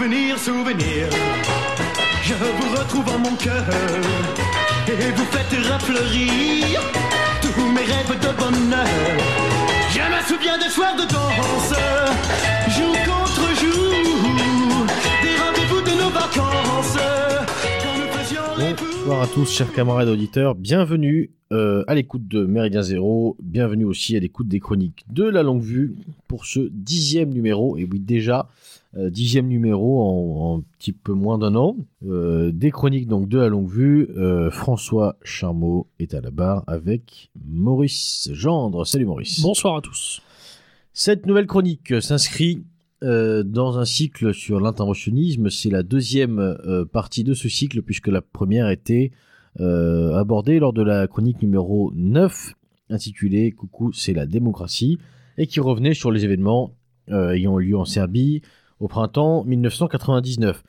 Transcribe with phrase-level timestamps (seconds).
[0.00, 1.08] Souvenir, souvenir,
[2.22, 3.66] je vous retrouve en mon cœur
[4.88, 6.80] et vous faites refleurir
[7.42, 8.86] tous mes rêves de bonheur.
[9.90, 11.74] Je me souviens des soirs de danse,
[12.78, 14.86] jour contre jour,
[15.22, 16.96] des rendez-vous de nos vacances.
[19.04, 20.54] Bonsoir à tous, chers camarades auditeurs.
[20.54, 23.36] Bienvenue euh, à l'écoute de Méridien Zéro.
[23.42, 25.94] Bienvenue aussi à l'écoute des chroniques de la longue vue
[26.26, 27.76] pour ce dixième numéro.
[27.76, 28.48] Et oui, déjà,
[28.94, 31.76] dixième numéro en, un petit peu moins d'un an.
[32.06, 34.08] Euh, des chroniques donc de la longue vue.
[34.16, 38.86] Euh, François Charmeau est à la barre avec Maurice Gendre.
[38.86, 39.40] Salut Maurice.
[39.42, 40.20] Bonsoir à tous.
[40.92, 42.64] Cette nouvelle chronique s'inscrit
[43.02, 45.50] euh, dans un cycle sur l'interventionnisme.
[45.50, 49.12] C'est la deuxième euh, partie de ce cycle puisque la première était
[49.58, 52.54] euh, abordée lors de la chronique numéro 9
[52.88, 54.98] intitulée Coucou, c'est la démocratie
[55.38, 56.74] et qui revenait sur les événements
[57.08, 58.42] euh, ayant lieu en Serbie
[58.80, 60.62] au printemps 1999.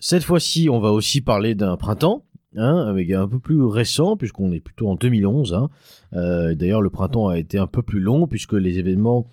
[0.00, 2.24] Cette fois-ci, on va aussi parler d'un printemps,
[2.56, 5.54] hein, avec un peu plus récent, puisqu'on est plutôt en 2011.
[5.54, 5.68] hein.
[6.14, 9.26] Euh, D'ailleurs, le printemps a été un peu plus long, puisque les événements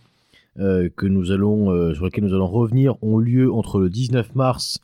[0.60, 4.36] euh, que nous allons, euh, sur lesquels nous allons revenir ont lieu entre le 19
[4.36, 4.80] mars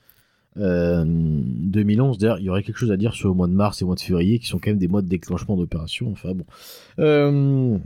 [0.57, 2.17] euh, 2011.
[2.17, 3.87] D'ailleurs, il y aurait quelque chose à dire sur le mois de mars et le
[3.87, 6.11] mois de février, qui sont quand même des mois de déclenchement d'opération.
[6.11, 7.81] Enfin bon.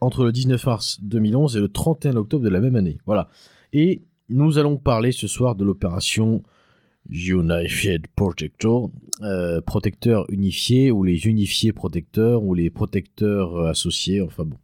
[0.00, 2.98] Entre le 19 mars 2011 et le 31 octobre de la même année.
[3.04, 3.28] Voilà.
[3.74, 4.00] Et
[4.32, 6.42] nous allons parler ce soir de l'opération
[7.10, 8.90] Unified Protector,
[9.22, 14.56] euh, protecteur unifié, ou les unifiés protecteurs, ou les protecteurs associés, enfin bon.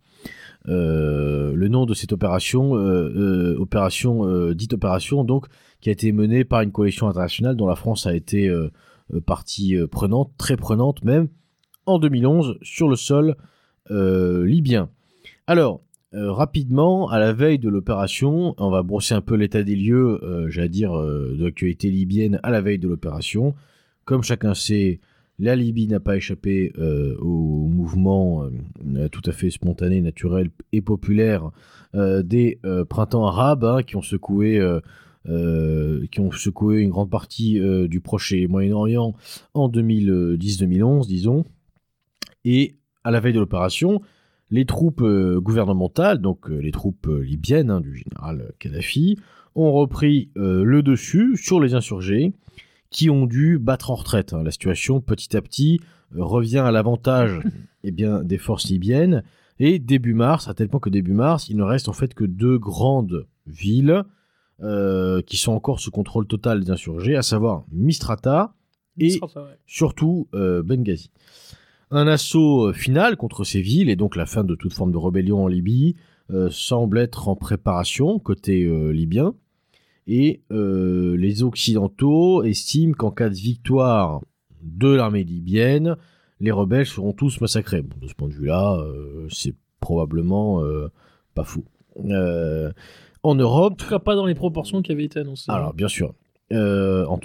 [0.66, 5.46] Euh, le nom de cette opération, euh, opération dite opération, donc,
[5.80, 8.52] qui a été menée par une coalition internationale dont la France a été
[9.26, 11.28] partie prenante, très prenante même,
[11.86, 13.36] en 2011 sur le sol
[13.90, 14.90] libyen.
[15.46, 15.82] Alors,
[16.14, 20.18] euh, rapidement, à la veille de l'opération, on va brosser un peu l'état des lieux,
[20.24, 23.54] euh, j'allais dire, euh, de l'actualité libyenne à la veille de l'opération.
[24.06, 25.00] Comme chacun sait,
[25.38, 26.72] la Libye n'a pas échappé
[27.20, 28.48] au mouvement
[29.12, 31.52] tout à fait spontané, naturel et populaire
[31.94, 34.60] des printemps arabes hein, qui ont secoué.
[35.24, 39.14] qui ont secoué une grande partie du Proche et Moyen-Orient
[39.54, 41.44] en 2010-2011, disons.
[42.44, 42.74] Et
[43.04, 44.00] à la veille de l'opération,
[44.50, 49.18] les troupes euh, gouvernementales, donc euh, les troupes euh, libyennes hein, du général Kadhafi,
[49.54, 52.32] ont repris euh, le dessus sur les insurgés
[52.90, 54.32] qui ont dû battre en retraite.
[54.32, 54.42] hein.
[54.42, 55.80] La situation, petit à petit,
[56.16, 57.40] euh, revient à l'avantage
[57.84, 59.22] eh bien, des forces libyennes.
[59.58, 62.24] Et début mars, à tel point que début mars, il ne reste en fait que
[62.24, 64.04] deux grandes villes
[64.62, 68.54] euh, qui sont encore sous contrôle total des insurgés, à savoir Mistrata
[68.98, 69.42] et ouais.
[69.66, 71.10] surtout Benghazi.
[71.90, 74.98] Un assaut euh, final contre ces villes et donc la fin de toute forme de
[74.98, 75.96] rébellion en Libye
[76.30, 79.34] euh, semble être en préparation côté euh, libyen.
[80.06, 84.20] Et euh, les Occidentaux estiment qu'en cas de victoire
[84.62, 85.96] de l'armée libyenne,
[86.40, 87.82] les rebelles seront tous massacrés.
[87.82, 88.78] Bon, de ce point de vue-là,
[89.30, 90.62] c'est probablement
[91.34, 91.64] pas fou.
[93.22, 95.50] En Europe, En tout cas, pas dans les proportions qui avaient été annoncées.
[95.50, 96.14] alors, bien sûr.
[96.52, 97.18] En-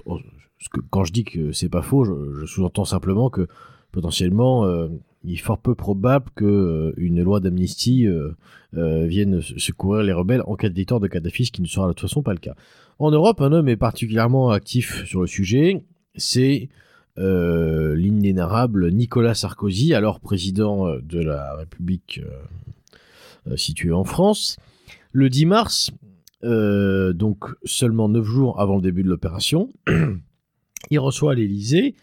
[0.71, 3.47] que quand je dis que c'est pas faux, je, je sous-entends simplement que
[3.93, 4.89] potentiellement, euh,
[5.23, 8.35] il est fort peu probable que euh, une loi d'amnistie euh,
[8.73, 11.87] vienne se- secourir les rebelles en cas de victoire de Kadhafi, ce qui ne sera
[11.87, 12.55] de toute façon pas le cas.
[12.99, 15.85] En Europe, un homme est particulièrement actif sur le sujet.
[16.15, 16.69] C'est
[17.17, 17.95] euh,
[18.91, 22.21] Nicolas Sarkozy, alors président de la République
[23.55, 24.57] située en France.
[25.11, 25.91] Le 10 mars,
[26.41, 29.69] donc seulement neuf jours avant le début de l'opération,
[30.89, 31.95] il reçoit à l'Élysée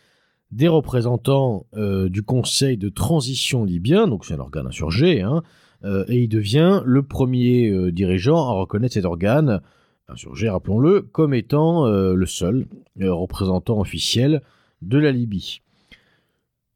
[0.52, 5.42] des représentants euh, du Conseil de transition libyen, donc c'est un organe insurgé, hein,
[5.84, 9.60] euh, et il devient le premier euh, dirigeant à reconnaître cet organe
[10.08, 12.66] insurgé, rappelons-le, comme étant le seul
[13.00, 14.42] représentant officiel
[14.82, 15.60] de la Libye.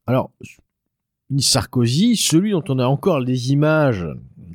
[0.07, 0.31] Alors,
[1.39, 4.07] Sarkozy, celui dont on a encore des images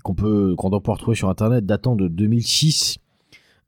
[0.04, 3.00] qu'on peut qu'on doit pouvoir trouver sur internet datant de 2006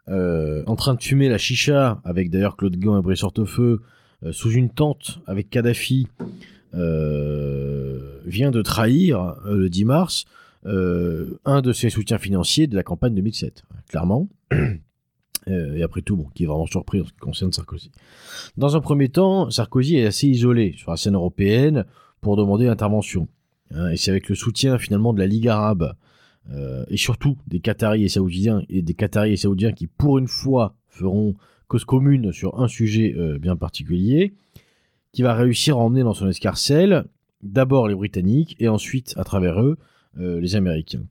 [0.07, 3.23] euh, en train de fumer la chicha avec d'ailleurs Claude Guéant et Brice
[4.31, 6.07] sous une tente avec Kadhafi
[6.73, 10.25] euh, vient de trahir euh, le 10 mars
[10.65, 14.29] euh, un de ses soutiens financiers de la campagne 2007 clairement
[15.47, 17.91] Euh, et après tout, bon, qui est vraiment surpris en ce qui concerne Sarkozy.
[18.57, 21.85] Dans un premier temps, Sarkozy est assez isolé sur la scène européenne
[22.21, 23.27] pour demander l'intervention.
[23.73, 25.95] Hein, et c'est avec le soutien finalement de la Ligue arabe
[26.51, 30.27] euh, et surtout des Qataris et Saoudiens et des Qataris et Saoudiens qui pour une
[30.27, 31.33] fois feront
[31.71, 34.33] cause commune sur un sujet euh, bien particulier,
[35.13, 37.05] qui va réussir à emmener dans son escarcelle
[37.43, 39.77] d'abord les Britanniques et ensuite à travers eux
[40.19, 41.05] euh, les Américains.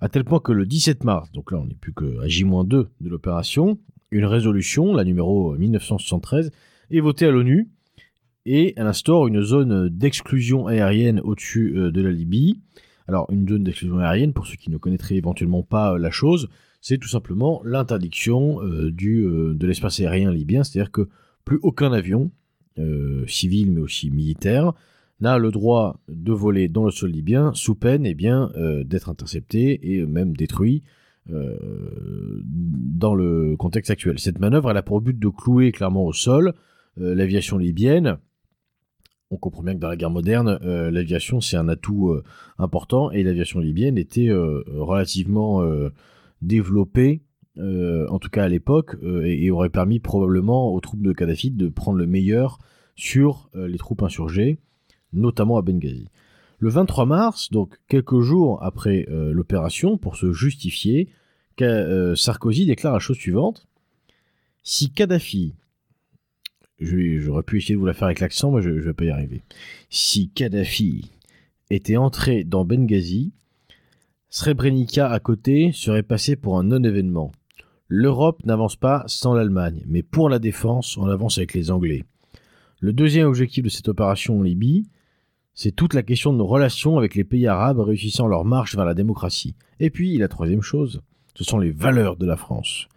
[0.00, 3.08] À tel point que le 17 mars, donc là on n'est plus qu'à J-2 de
[3.08, 3.78] l'opération,
[4.10, 6.50] une résolution, la numéro 1973,
[6.90, 7.68] est votée à l'ONU
[8.46, 12.58] et elle instaure une zone d'exclusion aérienne au-dessus euh, de la Libye.
[13.06, 16.48] Alors une zone d'exclusion aérienne, pour ceux qui ne connaîtraient éventuellement pas euh, la chose,
[16.84, 21.08] c'est tout simplement l'interdiction euh, du de l'espace aérien libyen, c'est-à-dire que
[21.46, 22.30] plus aucun avion,
[23.26, 24.72] civil mais aussi militaire,
[25.20, 28.50] n'a le droit de voler dans le sol libyen sous peine eh bien
[28.84, 30.82] d'être intercepté et même détruit
[31.26, 34.18] dans le contexte actuel.
[34.18, 36.54] Cette manœuvre elle a pour but de clouer clairement au sol
[36.96, 38.18] l'aviation libyenne
[39.34, 42.22] on comprend bien que dans la guerre moderne, euh, l'aviation c'est un atout euh,
[42.58, 44.62] important et l'aviation libyenne était euh,
[46.44, 47.22] relativement développée,
[47.58, 51.98] en tout cas à l'époque, et, aurait permis probablement aux troupes de Kadhafi de prendre
[51.98, 52.58] le meilleur
[52.96, 54.58] sur les troupes insurgées,
[55.12, 56.08] notamment à Benghazi.
[56.58, 61.08] Le 23 mars, donc quelques jours après l'opération, pour se justifier,
[62.14, 63.66] Sarkozy déclare la chose suivante
[64.62, 65.54] si Kadhafi
[66.80, 69.10] J'aurais pu essayer de vous la faire avec l'accent, mais je ne vais pas y
[69.10, 69.42] arriver.
[69.90, 71.10] Si Kadhafi
[71.70, 73.32] était entré dans Benghazi,
[74.36, 77.30] Srebrenica à côté serait passé pour un non-événement.
[77.86, 82.02] L'Europe n'avance pas sans l'Allemagne, mais pour la défense, on avance avec les Anglais.
[82.80, 84.88] Le deuxième objectif de cette opération en Libye,
[85.54, 88.84] c'est toute la question de nos relations avec les pays arabes réussissant leur marche vers
[88.84, 89.54] la démocratie.
[89.78, 91.00] Et puis, la troisième chose,
[91.36, 92.88] ce sont les valeurs de la France.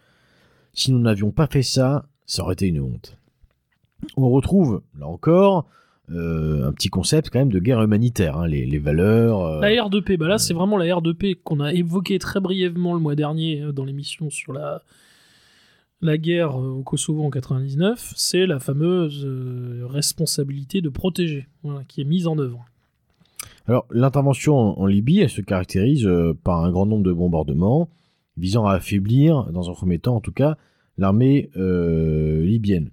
[0.74, 3.16] Si nous n'avions pas fait ça, ça aurait été une honte
[4.16, 5.68] on retrouve, là encore,
[6.10, 9.42] un petit concept quand même de guerre humanitaire, hein, les, valeurs.
[9.42, 13.00] Euh, la R2P, bah là c'est vraiment la R2P qu'on a évoqué très brièvement le
[13.00, 14.84] mois dernier euh, dans l'émission sur la,
[16.02, 19.28] la guerre au Kosovo en 99, c'est la fameuse
[19.84, 21.48] responsabilité de protéger
[21.88, 22.66] qui est mise en œuvre.
[23.68, 26.08] Alors l'intervention en, Libye, elle se caractérise
[26.44, 27.90] par un grand nombre de bombardements
[28.38, 30.58] visant à affaiblir, dans un premier temps en tout cas,
[30.98, 32.92] l'armée libyenne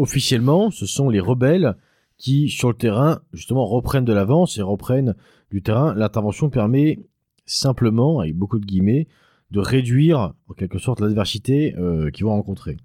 [0.00, 1.76] officiellement, ce sont les rebelles
[2.20, 5.16] qui, sur le terrain, justement, reprennent de l'avance et reprennent
[5.50, 5.94] du terrain.
[5.94, 6.98] L'intervention permet
[7.46, 9.08] simplement, avec beaucoup de guillemets,
[9.50, 12.76] de réduire en quelque sorte l'adversité euh, qu'ils vont rencontrer.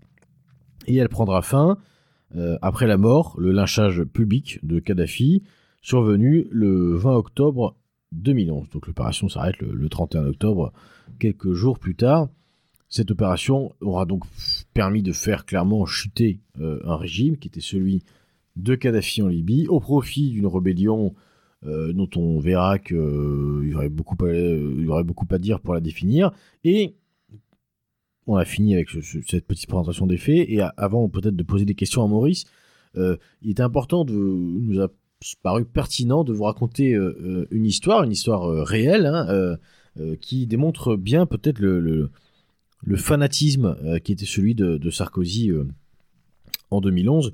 [0.87, 1.77] Et elle prendra fin
[2.37, 5.43] euh, après la mort, le lynchage public de Kadhafi,
[5.81, 7.75] survenu le 20 octobre
[8.13, 8.69] 2011.
[8.69, 10.71] Donc l'opération s'arrête le 31 octobre,
[11.19, 12.29] quelques jours plus tard.
[12.87, 14.23] Cette opération aura donc
[14.73, 18.01] permis de faire clairement chuter euh, un régime qui était celui
[18.55, 21.13] de Kadhafi en Libye au profit d'une rébellion
[21.65, 25.59] euh, dont on verra qu'il euh, y, aurait beaucoup à, y aurait beaucoup à dire
[25.59, 26.31] pour la définir.
[26.63, 26.95] Et
[28.27, 28.89] on a fini avec
[29.27, 30.47] cette petite présentation des faits.
[30.49, 32.45] Et avant peut-être de poser des questions à Maurice,
[32.95, 34.87] il était important de nous a
[35.43, 36.97] paru pertinent de vous raconter
[37.51, 39.57] une histoire, une histoire réelle, hein,
[40.21, 42.09] qui démontre bien peut-être le
[42.85, 45.67] le fanatisme euh, qui était celui de, Sarkozy euh,
[46.71, 47.33] en 2011.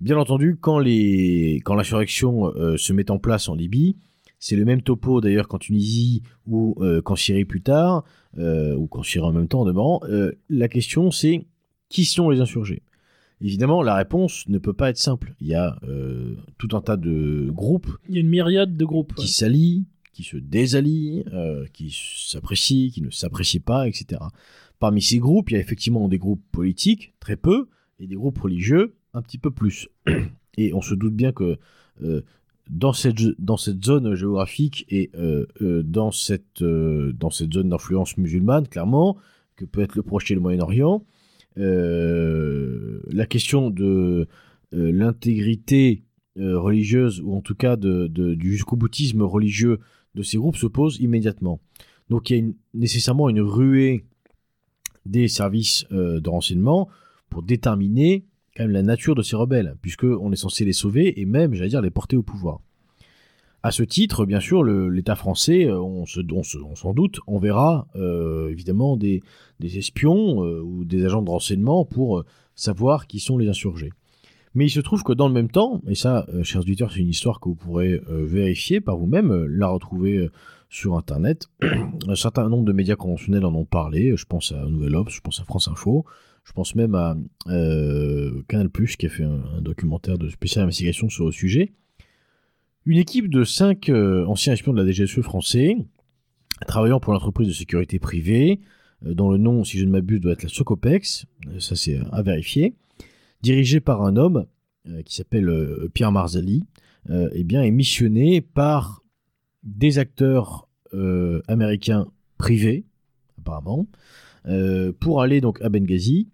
[0.00, 3.96] Bien entendu, quand, les, quand l'insurrection euh, se met en place en Libye,
[4.38, 8.04] c'est le même topo d'ailleurs qu'en Tunisie ou qu'en Syrie plus tard,
[8.36, 10.00] ou qu'en Syrie en même temps en
[10.50, 11.46] la question c'est
[11.88, 12.82] qui sont les insurgés?
[13.40, 15.34] Évidemment, la réponse ne peut pas être simple.
[15.40, 15.78] Il y a
[16.58, 17.88] tout un tas de groupes.
[18.10, 19.14] Il y a une myriade de groupes.
[19.14, 21.24] Qui s'allient, qui se désallient,
[21.72, 24.20] qui s'apprécient, qui ne s'apprécient pas, etc.
[24.78, 28.38] Parmi ces groupes, il y a effectivement des groupes politiques, très peu, et des groupes
[28.38, 29.88] religieux, un petit peu plus.
[30.56, 31.58] Et on se doute bien que
[32.02, 32.22] euh,
[32.70, 33.18] dans, cette,
[33.84, 39.16] zone géographique et euh, euh, dans, cette, zone d'influence musulmane, clairement,
[39.56, 41.04] que peut être le Proche et le Moyen-Orient,
[41.56, 44.26] la question de
[44.72, 46.02] l'intégrité
[46.36, 49.78] religieuse, ou en tout cas du jusqu'au boutisme religieux
[50.16, 51.60] de ces groupes se pose immédiatement.
[52.08, 54.04] Donc il y a nécessairement une ruée
[55.06, 56.88] des services de renseignement
[57.28, 58.24] pour déterminer
[58.56, 61.82] quand la nature de ces rebelles, puisqu'on est censé les sauver et même, j'allais dire,
[61.82, 62.60] les porter au pouvoir.
[63.62, 68.50] À ce titre, bien sûr, l'État français, euh, on, se, on, s'en doute, enverra euh,
[68.50, 69.22] évidemment des,
[69.62, 73.90] espions ou des agents de renseignement pour savoir qui sont les insurgés.
[74.54, 77.08] Mais il se trouve que dans le même temps, et ça, chers auditeurs, c'est une
[77.08, 80.28] histoire que vous pourrez vérifier par vous-même, la retrouver
[80.68, 81.48] sur Internet.
[82.08, 84.16] Un certain nombre de médias conventionnels en ont parlé.
[84.16, 86.04] Je pense à Nouvelle Obs, je pense à France Info,
[86.44, 87.16] je pense même à
[87.48, 91.72] euh, Canal qui a fait un, documentaire de spéciale investigation sur le sujet.
[92.84, 95.76] Une équipe de cinq euh, anciens espions de la DGSE français,
[96.66, 98.60] travaillant pour l'entreprise de sécurité privée,
[99.06, 101.26] euh, dont le nom, si je ne m'abuse, doit être la Socopex,
[101.58, 102.74] ça c'est à vérifier,
[103.42, 104.46] dirigée par un homme
[105.06, 105.50] qui s'appelle
[105.94, 106.66] Pierre Marzali,
[107.08, 109.02] eh bien, est missionné par
[109.62, 110.68] des acteurs
[111.48, 112.84] américains privés,
[113.38, 113.86] apparemment,
[115.00, 116.28] pour aller donc à Benghazi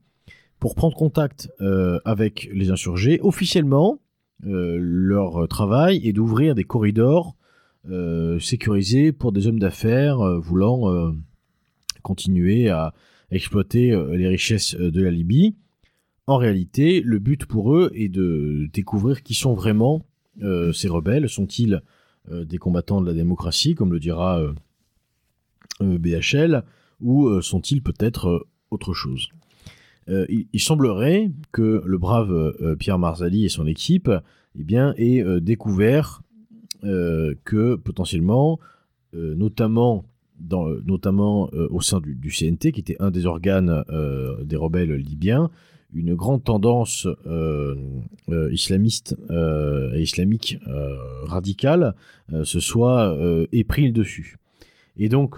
[0.60, 3.18] pour prendre contact euh, avec les insurgés.
[3.22, 3.98] Officiellement,
[4.46, 7.34] euh, leur travail est d'ouvrir des corridors
[7.88, 11.12] euh, sécurisés pour des hommes d'affaires voulant
[12.02, 12.92] continuer à
[13.30, 15.56] exploiter les richesses de la Libye.
[16.26, 20.04] En réalité, le but pour eux est de découvrir qui sont vraiment
[20.72, 21.28] ces rebelles.
[21.28, 21.82] Sont-ils
[22.30, 24.42] des combattants de la démocratie, comme le dira
[25.80, 26.64] BHL,
[27.00, 29.30] ou sont-ils peut-être autre chose?
[30.08, 34.10] Euh, il, semblerait que le brave euh, Pierre Marzali et son équipe
[34.58, 36.22] eh bien, aient euh, découvert
[37.44, 38.58] que potentiellement,
[39.12, 40.06] notamment,
[41.52, 43.84] au sein du, CNT, qui était un des organes
[44.42, 45.50] des rebelles libyens,
[45.92, 47.06] une grande tendance
[48.50, 50.58] islamiste et islamique
[51.24, 51.94] radicale
[52.44, 53.14] se soit
[53.52, 54.38] épris le dessus.
[54.96, 55.36] Et donc,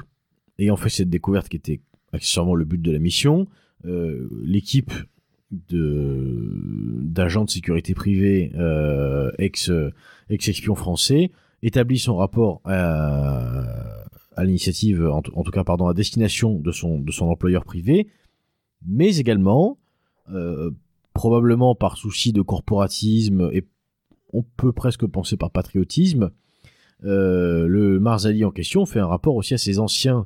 [0.61, 1.81] ayant fait cette découverte qui était
[2.13, 3.49] accessoirement le but de la mission,
[3.85, 4.93] l'équipe
[5.69, 6.51] de
[7.03, 9.71] d'agents de sécurité privée euh, ex
[10.31, 11.31] ex espions français
[11.63, 13.65] établit son rapport à,
[14.39, 18.09] l'initiative en, tout- cas pardon à destination de son de son employeur privé
[18.87, 19.79] mais également
[20.31, 20.71] euh,
[21.13, 23.65] probablement par souci de corporatisme et
[24.33, 26.31] on peut presque penser par patriotisme
[27.05, 30.25] euh, le Marzali en question fait un rapport aussi à ses anciens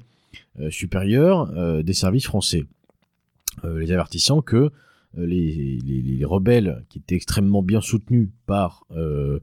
[0.60, 2.66] euh, supérieurs euh, des services français, euh,
[3.64, 4.70] les avertissant que euh,
[5.26, 9.40] les, les- les rebelles qui étaient extrêmement bien soutenus par euh,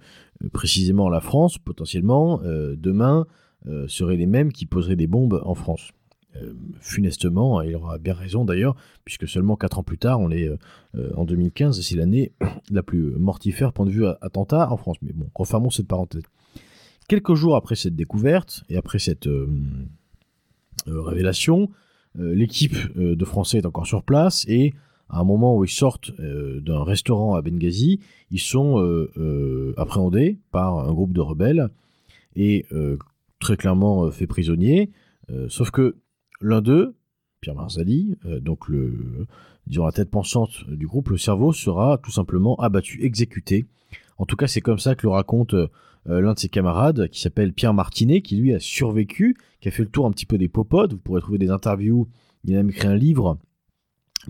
[0.51, 3.25] précisément la France, potentiellement, euh, demain,
[3.67, 5.91] euh, seraient les mêmes qui poseraient des bombes en France.
[6.35, 10.31] Euh, funestement, et il aura bien raison d'ailleurs, puisque seulement 4 ans plus tard, on
[10.31, 10.47] est
[10.95, 12.31] euh, en 2015, c'est l'année
[12.71, 14.97] la plus mortifère point de vue attentat en France.
[15.03, 16.23] Mais bon, refermons cette parenthèse.
[17.07, 19.47] Quelques jours après cette découverte et après cette euh,
[20.87, 21.67] euh, révélation, euh,
[22.15, 24.73] l'équipe euh, de Français est encore sur place et
[25.09, 27.99] à un moment où ils sortent euh, d'un restaurant à Benghazi,
[28.31, 31.69] ils sont euh, euh, appréhendés par un groupe de rebelles
[32.35, 32.97] et euh,
[33.39, 34.89] très clairement euh, faits prisonniers.
[35.29, 35.95] Euh, sauf que
[36.41, 36.95] l'un d'eux,
[37.41, 39.27] Pierre Marzali, euh, donc le,
[39.67, 43.65] disons la tête pensante du groupe, le cerveau sera tout simplement abattu, exécuté.
[44.17, 45.67] En tout cas, c'est comme ça que le raconte euh,
[46.05, 49.83] l'un de ses camarades, qui s'appelle Pierre Martinet, qui lui a survécu, qui a fait
[49.83, 50.93] le tour un petit peu des popodes.
[50.93, 52.07] Vous pourrez trouver des interviews.
[52.43, 53.37] Il a même écrit un livre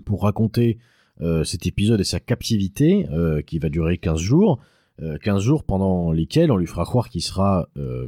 [0.04, 0.78] pour raconter
[1.20, 4.60] euh, cet épisode et sa captivité, euh, qui va durer 15 jours.
[5.02, 8.06] Euh, 15 jours pendant lesquels on lui fera croire qu'il sera, euh,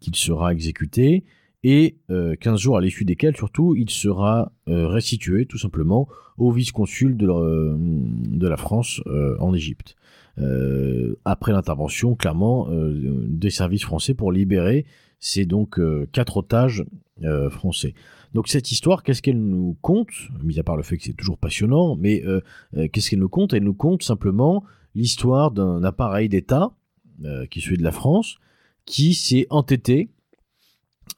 [0.00, 1.24] qu'il sera exécuté,
[1.62, 6.50] et euh, 15 jours à l'issue desquels, surtout, il sera euh, restitué tout simplement au
[6.50, 7.26] vice-consul de,
[7.76, 9.94] de la France euh, en Égypte.
[10.40, 14.86] Euh, après l'intervention, clairement, euh, des services français pour libérer
[15.18, 16.84] ces donc euh, quatre otages
[17.50, 17.92] français.
[18.32, 20.08] Donc cette histoire, qu'est-ce qu'elle nous compte
[20.42, 22.24] Mis à part le fait que c'est toujours passionnant, mais
[22.92, 26.72] qu'est-ce qu'elle nous compte Elle nous compte simplement l'histoire d'un appareil d'État,
[27.50, 28.38] qui est celui de la France,
[28.86, 30.08] qui s'est entêté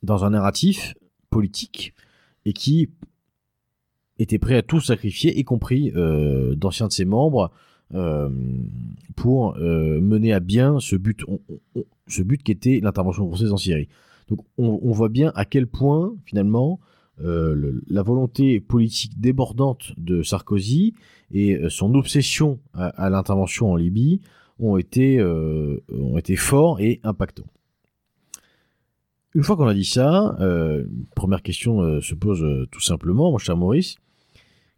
[0.02, 0.94] dans un narratif
[1.30, 1.94] politique
[2.46, 2.90] et qui
[4.18, 5.92] était prêt à tout sacrifier, y compris
[6.56, 7.52] d'anciens de ses membres,
[7.94, 8.30] euh,
[9.16, 11.24] pour euh, mener à bien ce but,
[12.06, 13.88] ce but qui était l'intervention française en Syrie.
[14.28, 16.80] Donc on, voit bien à quel point finalement
[17.22, 20.94] euh, la volonté politique débordante de Sarkozy
[21.30, 24.22] et son obsession à, à l'intervention en Libye
[24.58, 27.50] ont été, ont été forts et impactants.
[29.34, 30.38] Une fois qu'on a dit ça,
[31.14, 33.96] première question se pose tout simplement, mon cher Maurice.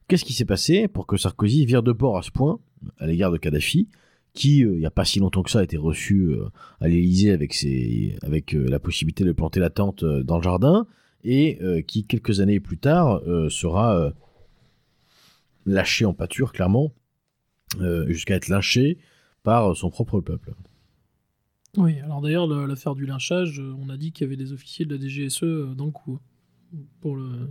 [0.09, 2.59] Qu'est-ce qui s'est passé pour que Sarkozy vire de bord à ce point
[2.99, 3.89] à l'égard de Kadhafi,
[4.33, 6.49] qui, euh, il n'y a pas si longtemps que ça, a été reçu euh,
[6.81, 10.87] à l'Élysée avec, ses, avec euh, la possibilité de planter la tente dans le jardin,
[11.27, 14.13] et qui, quelques années plus tard, sera
[15.65, 16.93] lâché en pâture, clairement,
[18.09, 18.99] jusqu'à être lynché
[19.43, 20.53] par son propre peuple.
[21.79, 24.85] Oui, alors d'ailleurs, le- l'affaire du lynchage, on a dit qu'il y avait des officiers
[24.85, 26.19] de la DGSE dans le coup,
[27.01, 27.49] pour, le...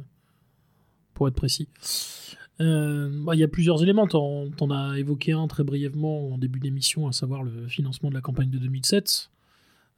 [1.16, 1.68] pour être précis.
[2.64, 6.38] Euh, bah, Il y a plusieurs éléments, t'en t'en as évoqué un très brièvement en
[6.38, 9.30] début d'émission, à savoir le financement de la campagne de 2007.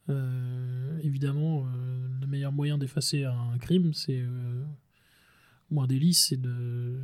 [0.08, 4.22] Euh, évidemment, euh, le meilleur moyen d'effacer un crime, c'est
[5.70, 6.96] ou un délit, c'est de,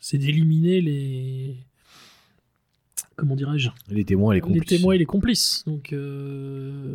[0.00, 1.58] c'est d'éliminer les,
[3.16, 4.68] comment dirais-je, Les témoins et les les complices.
[4.68, 5.64] témoins et les complices.
[5.66, 5.94] Donc,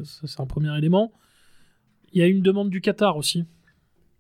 [0.04, 1.12] ça, c'est un premier élément.
[2.14, 3.46] Il y a une demande du Qatar aussi.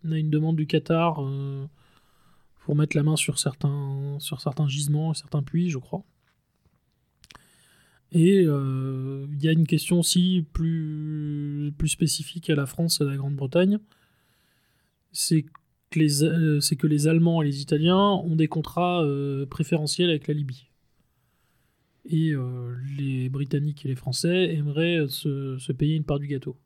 [0.05, 1.23] On a une demande du Qatar
[2.63, 6.03] pour mettre la main sur certains, sur certains gisements, certains puits, je crois.
[8.13, 13.07] Et euh, il y a une question aussi plus, spécifique à la France et à
[13.07, 13.79] la Grande-Bretagne.
[15.11, 15.45] C'est
[15.89, 20.67] que les, euh, Allemands et les Italiens ont des contrats euh, préférentiels avec la Libye.
[22.05, 22.33] Et
[22.97, 26.57] les Britanniques et les Français aimeraient se payer une part du gâteau.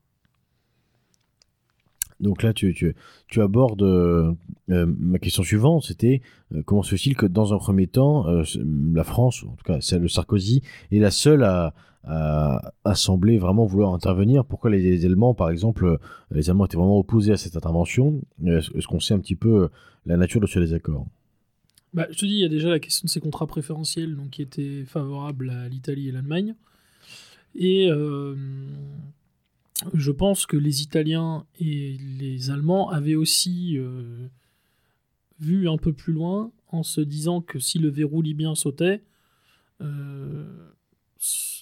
[2.19, 2.95] Donc là, tu,
[3.38, 4.33] abordes euh,
[4.69, 6.21] euh, ma question suivante, c'était
[6.53, 10.01] euh, comment se fait-il que dans un premier temps, la France, en tout cas celle
[10.01, 14.45] de Sarkozy, est la seule à, à, sembler vraiment vouloir intervenir?
[14.45, 16.00] Pourquoi les, Allemands, par exemple,
[16.31, 18.21] les Allemands étaient vraiment opposés à cette intervention?
[18.45, 19.69] Est-ce qu'on sait un petit peu
[20.05, 21.05] la nature de ce désaccord?
[21.93, 24.31] Bah, je te dis, il y a déjà la question de ces contrats préférentiels donc,
[24.31, 26.55] qui étaient favorables à l'Italie et l'Allemagne.
[27.55, 27.89] Et
[29.93, 34.27] je pense que les Italiens et les Allemands avaient aussi euh,
[35.39, 39.03] vu un peu plus loin en se disant que si le verrou libyen sautait,
[39.81, 40.72] euh,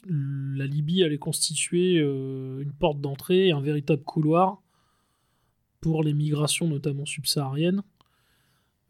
[0.08, 4.62] la Libye allait constituer euh, une porte d'entrée, un véritable couloir
[5.82, 7.84] pour les migrations, notamment subsahariennes,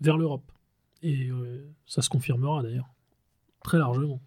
[0.02, 0.52] vers l'Europe.
[1.02, 1.30] Et
[1.86, 2.90] ça se confirmera d'ailleurs,
[3.64, 4.22] très largement.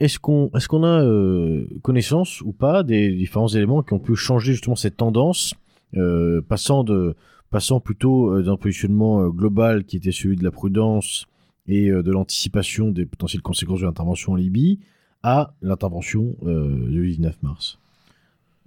[0.00, 4.52] Est-ce qu'on est a euh, connaissance ou pas des différents éléments qui ont pu changer
[4.52, 5.54] justement cette tendance,
[5.96, 7.16] euh, passant, de,
[7.50, 11.26] passant plutôt euh, d'un positionnement global qui était celui de la prudence
[11.66, 14.78] et de l'anticipation des potentielles conséquences de l'intervention en Libye
[15.22, 17.78] à l'intervention du 19 mars?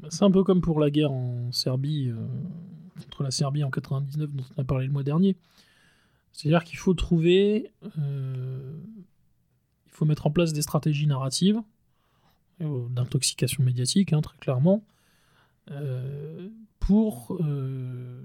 [0.10, 2.12] C'est un peu comme pour la guerre en Serbie,
[3.04, 5.36] contre la Serbie en 99 dont on a parlé le mois dernier.
[6.32, 7.72] C'est-à-dire qu'il faut trouver,
[9.92, 11.62] il faut mettre en place des stratégies narratives,
[12.62, 14.84] euh, d'intoxication médiatique, hein, très clairement,
[15.70, 18.24] euh, pour euh,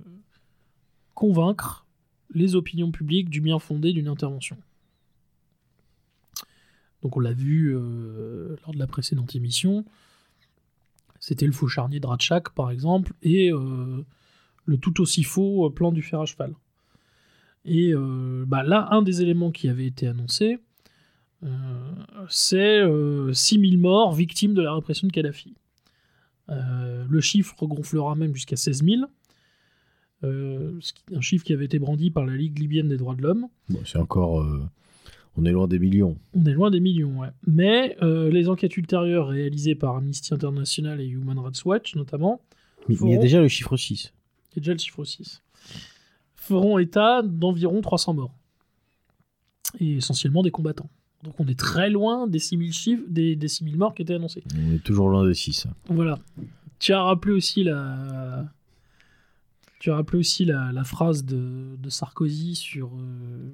[1.14, 1.86] convaincre
[2.32, 4.56] les opinions publiques du bien fondé d'une intervention.
[7.02, 9.84] Donc on l'a vu lors de la précédente émission,
[11.20, 16.02] c'était le faux charnier de Ratchak, par exemple, et le tout aussi faux plan du
[16.02, 16.54] fer à cheval.
[17.64, 20.58] Et bah, là, un des éléments qui avait été annoncé,
[22.28, 25.54] c'est euh, 6000 morts victimes de la répression de Kadhafi.
[26.48, 29.02] Euh, le chiffre gonflera même jusqu'à 16 000.
[30.24, 33.14] euh, ce qui- un chiffre qui avait été brandi par la Ligue libyenne des droits
[33.14, 33.48] de l'homme.
[33.68, 34.40] Bon, C'est encore...
[34.40, 34.66] euh,
[35.36, 36.16] on est loin des millions.
[36.32, 37.28] On est loin des millions, ouais.
[37.46, 42.40] Mais euh, les enquêtes ultérieures réalisées par Amnesty International et Human Rights Watch, notamment,
[42.88, 44.14] Mais il y a déjà le chiffre 6.
[44.50, 45.42] qui est déjà le chiffre 6,
[46.34, 48.34] feront état d'environ 300 morts.
[49.78, 50.88] Et essentiellement des combattants.
[51.26, 54.42] Donc on est très loin des 6000 chiffres, des, des 6000 morts qui étaient annoncés.
[54.56, 55.66] On est toujours loin des 6.
[55.88, 56.18] Voilà.
[56.78, 58.44] Tu as rappelé aussi la.
[59.80, 62.88] Tu as rappelé aussi la, la phrase de, de Sarkozy sur.
[62.88, 63.50] euh,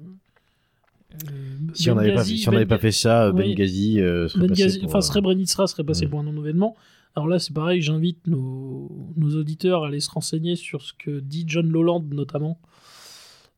[1.29, 2.37] euh, Si on n'avait pas, si
[2.79, 3.53] fait ça, Oui.
[3.55, 6.09] Benghazi euh, serait Benghazi- passé pour, enfin, euh, Srebrenica serait passé ouais.
[6.09, 6.75] pour un non-événement.
[7.15, 11.19] Alors là, c'est pareil, j'invite nos, nos auditeurs à aller se renseigner sur ce que
[11.19, 12.57] dit John Lowland, notamment,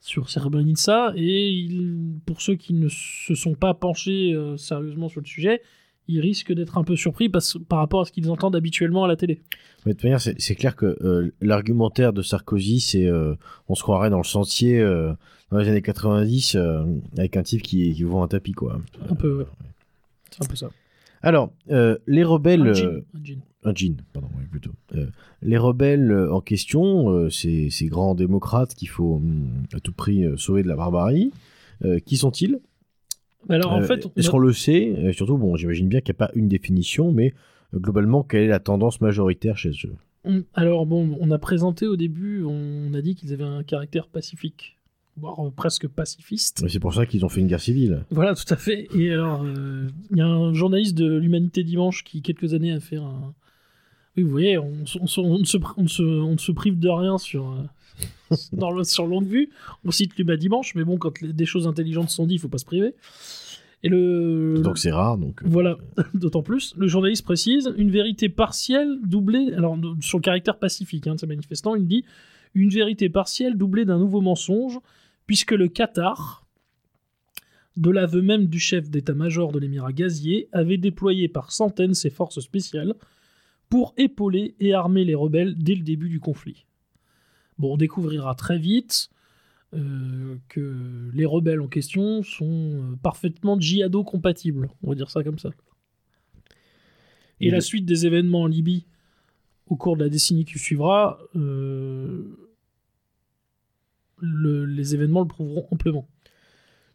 [0.05, 1.13] sur Srebrenica.
[1.15, 5.61] Et il- pour ceux qui ne se sont pas penchés euh, sérieusement sur le sujet,
[6.07, 9.07] ils risquent d'être un peu surpris parce, par rapport à ce qu'ils entendent habituellement à
[9.07, 9.41] la télé.
[9.85, 13.33] Mais de toute manière, c'est clair que euh, l'argumentaire de Sarkozy, c'est euh,
[13.67, 15.11] on se croirait dans le sentier euh,
[15.51, 16.83] dans les années 90 euh,
[17.17, 18.79] avec un type qui, qui vend un tapis, quoi.
[19.09, 19.45] Un peu, ouais.
[20.29, 20.69] C'est un peu ça.
[21.23, 21.51] Alors,
[22.05, 22.61] les rebelles.
[22.67, 23.39] Un jean, un jean.
[23.65, 24.71] Un jean, pardon, oui, plutôt.
[24.93, 25.07] Euh,
[25.41, 29.91] les rebelles euh, en question, euh, ces, ces grands démocrates qu'il faut hum, à tout
[29.91, 31.31] prix euh, sauver de la barbarie,
[32.05, 32.59] qui sont-ils?
[33.49, 35.11] Alors en fait, Est-ce qu'on le sait?
[35.11, 37.33] Surtout, bon, j'imagine bien qu'il n'y a pas une définition, mais
[37.75, 40.41] globalement, quelle est la tendance majoritaire chez eux?
[40.53, 44.77] Alors bon, on a présenté au début, on a dit qu'ils avaient un caractère pacifique,
[45.17, 46.65] voire presque pacifiste.
[46.67, 48.05] C'est pour ça qu'ils ont fait une guerre civile.
[48.09, 48.87] Voilà, tout à fait.
[48.95, 52.79] Et alors, euh, il y a un journaliste de l'Humanité Dimanche qui, quelques années, a
[52.79, 53.33] fait un.
[54.17, 54.97] Oui, vous voyez, on, ne, se,
[55.57, 59.05] pr- on ne se- on ne se prive de rien sur, euh, dans le- sur
[59.07, 59.49] longue vue.
[59.83, 62.47] On cite l'Humanité Dimanche, mais bon, quand les- des choses intelligentes sont dites, il faut
[62.47, 62.93] pas se priver.
[63.83, 64.61] Et le.
[64.63, 65.17] Donc c'est rare.
[65.17, 65.77] Donc, euh, Voilà,
[66.13, 66.73] d'autant plus.
[66.77, 71.27] Le journaliste précise une vérité partielle doublée, alors sur le caractère pacifique hein, de ces
[71.27, 72.03] manifestants, il dit
[72.55, 74.79] une vérité partielle doublée d'un nouveau mensonge,
[75.27, 76.45] puisque le Qatar,
[77.75, 82.39] de l'aveu même du chef d'état-major de l'émirat gazier, avait déployé par centaines ses forces
[82.39, 82.93] spéciales
[83.69, 86.65] pour épauler et armer les rebelles dès le début du conflit.
[87.57, 89.09] Bon, on découvrira très vite
[89.73, 92.45] euh, que les rebelles en question sont
[92.93, 95.49] euh, parfaitement djihado-compatibles, on va dire ça comme ça.
[97.39, 98.85] Et Et la suite des événements en Libye
[99.67, 102.23] au cours de la décennie qui suivra, euh,
[104.19, 106.07] le- les événements le prouveront amplement.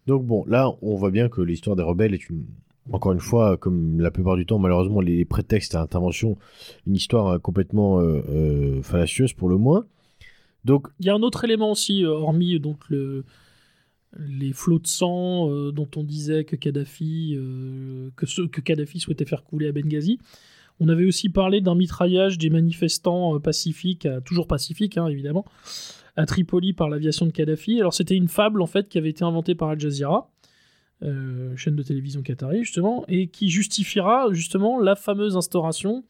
[0.06, 2.46] Donc bon, là, on voit bien que l'histoire des rebelles est une,
[2.93, 6.37] encore une fois, comme la plupart du temps, malheureusement, les prétextes à intervention,
[6.87, 9.87] une histoire euh, complètement euh, euh, fallacieuse pour le moins.
[10.64, 13.25] Donc, Il y a un autre élément aussi, hormis donc le,
[14.19, 17.38] les flots de sang dont on disait que Kadhafi,
[18.14, 20.19] que, ce, que Kadhafi souhaitait faire couler à Benghazi.
[20.79, 25.47] On avait aussi parlé d'un mitraillage des manifestants pacifiques, toujours pacifiques hein, évidemment,
[26.16, 27.81] à Tripoli par l'aviation de Kadhafi.
[27.81, 30.31] Alors c'était une fable en fait qui avait été inventée par Al Jazeera,
[31.03, 36.05] euh, chaîne de télévision qatari justement, et qui justifiera justement la fameuse instauration,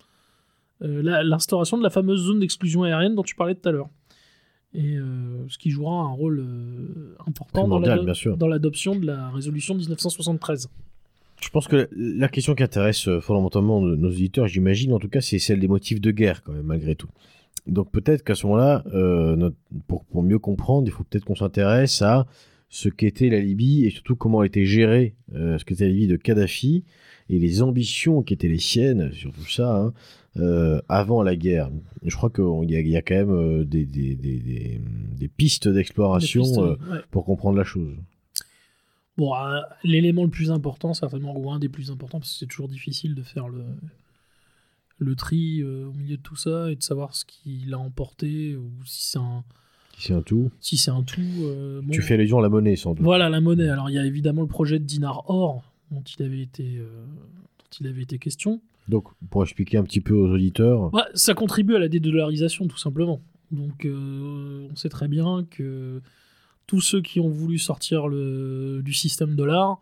[0.82, 3.88] euh, l'instauration de la fameuse zone d'exclusion aérienne dont tu parlais tout à l'heure
[4.72, 6.44] et euh, ce qui jouera un rôle
[7.26, 7.98] important dans Primordial,
[8.48, 10.68] l'adoption de la résolution de 1973.
[11.42, 15.40] je pense que la question qui intéresse fondamentalement nos auditeurs, j'imagine, en tout cas, c'est
[15.40, 17.08] celle des motifs de guerre, quand même, malgré tout.
[17.66, 19.50] Donc peut-être qu'à ce moment-là, euh,
[19.86, 22.26] pour, pour mieux comprendre, il faut peut-être qu'on s'intéresse à
[22.70, 26.16] ce qu'était la Libye et surtout comment était gérée euh, ce qu'était la Libye de
[26.16, 26.84] Kadhafi
[27.28, 29.92] et les ambitions qui étaient les siennes, surtout ça, hein,
[30.36, 31.70] euh, avant la guerre.
[32.04, 34.80] Je crois qu'il y, y a quand même euh, des, des- des- des-
[35.18, 36.98] des pistes d'exploration euh, ouais.
[37.10, 37.94] pour comprendre la chose.
[39.16, 39.32] Bon,
[39.84, 43.14] l'élément le plus important, certainement, ou un des plus importants, parce que c'est toujours difficile
[43.14, 43.64] de faire le,
[44.98, 48.70] le tri au milieu de tout ça et de savoir ce qu'il a emporté ou
[48.86, 49.44] si c'est un,
[50.00, 50.50] C'est un tout.
[50.60, 51.20] si c'est un tout.
[51.42, 51.90] euh, bon.
[51.92, 53.02] Tu fais allusion à la monnaie, sans doute.
[53.04, 53.68] Voilà la monnaie.
[53.68, 57.04] Alors il y a évidemment le projet de dinar or dont il avait été, euh,
[57.58, 58.60] dont il avait été question.
[58.88, 62.78] Donc, pour expliquer un petit peu aux auditeurs, Bah, ça contribue à la dédollarisation, tout
[62.78, 63.20] simplement.
[63.52, 66.00] Donc, euh, on sait très bien que
[66.66, 69.80] tous ceux qui ont voulu sortir le, du système dollar,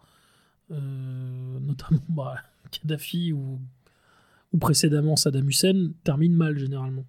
[0.70, 2.37] notamment bah,
[2.70, 3.59] Kadhafi ou,
[4.52, 7.04] ou précédemment Saddam Hussein, terminent mal généralement.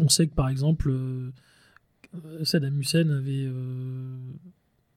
[0.00, 1.32] On sait que par exemple, euh,
[2.42, 4.16] Saddam Hussein avait, euh,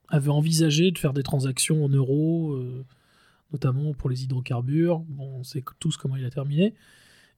[0.08, 2.84] avait envisagé de faire des transactions en euros, euh,
[3.52, 5.00] notamment pour les hydrocarbures.
[5.08, 6.74] Bon, on sait tous comment il a terminé.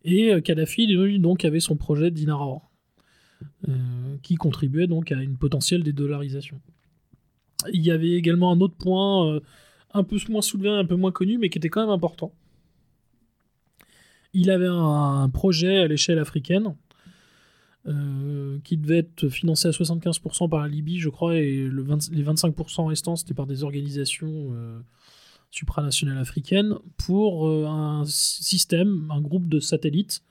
[0.04, 2.20] Et euh, Kadhafi, lui, donc, avait son projet de
[3.68, 6.60] euh, qui contribuait donc à une potentielle dédollarisation.
[7.72, 9.40] Il y avait également un autre point euh,
[9.92, 12.32] un peu moins soulevé, un peu moins connu, mais qui était quand même important.
[14.32, 16.74] Il avait un projet à l'échelle africaine
[17.86, 22.10] euh, qui devait être financé à 75% par la Libye, je crois, et le 20
[22.12, 24.78] les 25% restants, c'était par des organisations euh,
[25.50, 30.22] supranationales africaines, pour euh, un sy- système, un groupe de satellites,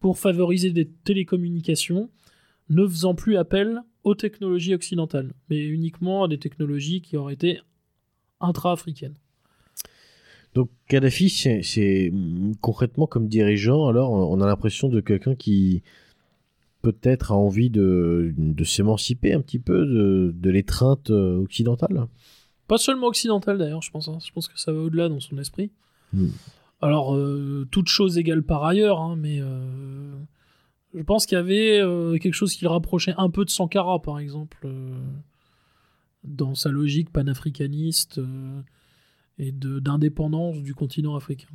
[0.00, 2.10] pour favoriser des télécommunications,
[2.70, 7.60] ne faisant plus appel aux technologies occidentales, mais uniquement à des technologies qui auraient été
[8.40, 9.14] intra-africaines.
[10.54, 12.12] donc Kadhafi, c'est-
[12.60, 15.82] concrètement comme dirigeant, alors on a l'impression de quelqu'un qui
[16.84, 22.06] peut-être a envie de, de s'émanciper un petit peu de, de l'étreinte euh, occidentale.
[22.68, 24.08] Pas seulement occidental d'ailleurs, je pense.
[24.08, 24.18] hein.
[24.24, 25.70] Je pense que ça va au-delà dans son esprit.
[26.12, 26.28] Hmm.
[26.80, 30.14] Alors, euh, toute chose égale par ailleurs, hein, mais euh,
[30.94, 34.02] je pense qu'il y avait euh, quelque chose qui le rapprochait un peu de Sankara,
[34.02, 34.68] par exemple,
[36.22, 38.20] dans sa logique panafricaniste
[39.38, 41.48] et d'indépendance du continent africain.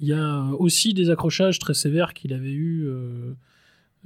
[0.00, 2.88] Il y a aussi des accrochages très sévères qu'il avait eu,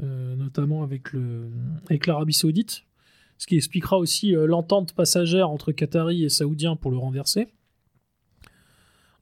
[0.02, 1.50] notamment avec le-
[1.86, 2.84] avec l'Arabie Saoudite,
[3.38, 7.48] ce qui expliquera aussi euh, l'entente passagère entre Qataris et Saoudiens pour le renverser.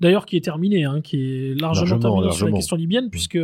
[0.01, 3.39] D'ailleurs, qui est terminée, hein, qui est largement, Largement, terminée sur la question libyenne, puisque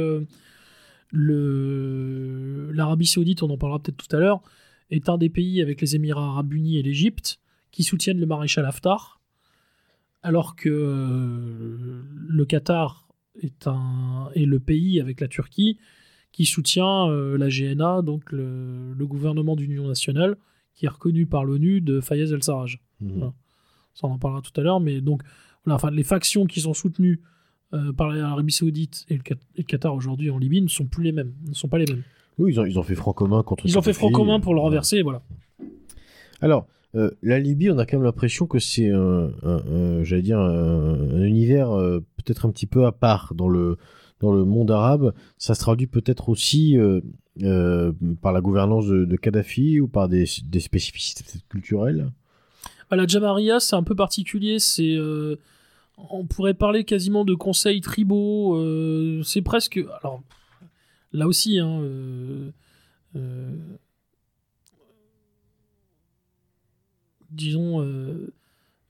[2.72, 4.40] l'Arabie Saoudite, on en parlera peut-être tout à l'heure,
[4.90, 7.38] est un des pays avec les Émirats Arabes Unis et l'Égypte
[7.70, 9.20] qui soutiennent le maréchal Haftar,
[10.22, 13.08] alors que euh, le Qatar
[13.40, 15.78] est, un, est le pays avec la Turquie
[16.32, 20.36] qui soutient euh, la GNA, donc le, le gouvernement d'union nationale,
[20.74, 22.80] qui est reconnu par l'ONU de Fayez el-Sarraj.
[23.00, 23.10] Mhm.
[23.18, 23.32] Voilà.
[23.94, 25.22] Ça, on en parlera tout à l'heure, mais donc,
[25.64, 27.20] voilà, enfin, les factions qui sont soutenues
[27.74, 30.86] euh, par l'Arabie Saoudite et le, Qat- et le Qatar aujourd'hui en Libye ne sont
[30.86, 32.02] plus les mêmes, ne sont pas les mêmes.
[32.38, 34.54] Oui, ils ont, ils ont fait front commun contre Ils ont fait front commun pour
[34.54, 35.22] le renverser, et voilà.
[36.40, 39.62] Alors, euh, la Libye, on a quand même l'impression que c'est un, un-
[40.00, 43.76] un- j'allais dire, un, un univers euh, peut-être un petit peu à part dans le,
[44.22, 45.12] dans le monde arabe.
[45.36, 47.00] Ça se traduit peut-être aussi euh,
[47.42, 52.10] euh, par la gouvernance de, Kadhafi ou par des, spécificités culturelles?
[52.88, 54.58] À la Jamaria, c'est un peu particulier.
[54.78, 55.36] Euh,
[56.10, 58.56] on pourrait parler quasiment de conseils tribaux.
[59.24, 59.80] c'est presque.
[60.00, 60.22] Alors,
[61.12, 61.82] là aussi, hein,
[67.30, 67.80] disons,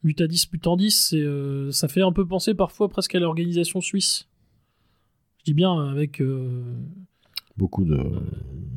[0.03, 1.15] mutadis mutandis,
[1.71, 4.27] ça fait un peu penser parfois presque à l'organisation suisse.
[5.43, 6.21] Je dis bien avec.
[6.21, 6.63] euh,
[7.57, 7.99] Beaucoup de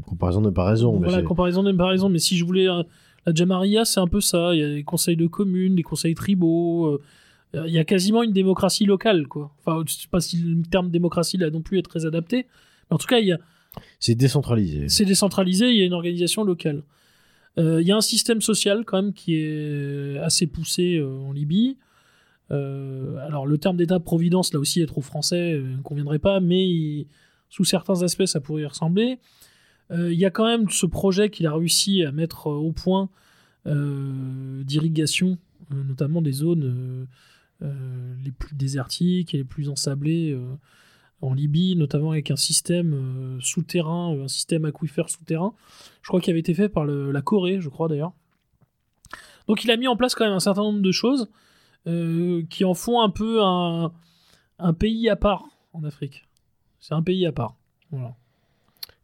[0.06, 0.93] comparaisons de pas raison.
[0.99, 2.10] mais voilà, comparaison de comparaison.
[2.10, 2.67] Mais si je voulais.
[2.67, 2.84] euh,
[3.25, 4.54] la Jamaria, c'est un peu ça.
[4.54, 6.88] Il y a des conseils de communes, des conseils tribaux.
[6.88, 7.01] euh,
[7.67, 9.51] il y a quasiment une démocratie locale, quoi.
[9.60, 12.47] Enfin, je sais pas si le terme démocratie là non plus est très adapté.
[12.89, 13.39] Mais en tout cas, il y a,
[13.99, 14.89] C'est décentralisé.
[14.89, 16.84] C'est décentralisé, il y a une organisation locale.
[17.58, 21.32] Euh, Il y a un système social quand même qui est assez poussé euh, en
[21.32, 21.78] Libye.
[22.51, 27.08] Euh, alors le terme d'État-providence, là aussi, est trop français, euh, ne conviendrait pas, mais
[27.49, 29.19] sous certains aspects, ça pourrait y ressembler.
[29.91, 33.10] Euh, Il y a quand même ce projet qu'il a réussi à mettre au point
[33.65, 35.39] d'irrigation,
[35.71, 37.08] notamment des zones
[37.62, 40.38] les plus désertiques et les plus ensablées
[41.21, 45.53] en Libye, notamment avec un système euh, souterrain, un système aquifère souterrain.
[46.01, 48.13] Je crois qu'il avait été fait par la Corée, je crois d'ailleurs.
[49.47, 51.29] Donc il a mis en place quand même un certain nombre de choses
[51.88, 53.91] euh, qui en font un peu un,
[54.60, 56.28] un pays à part en Afrique.
[56.80, 57.56] C'est un pays à part.
[57.91, 58.15] Voilà.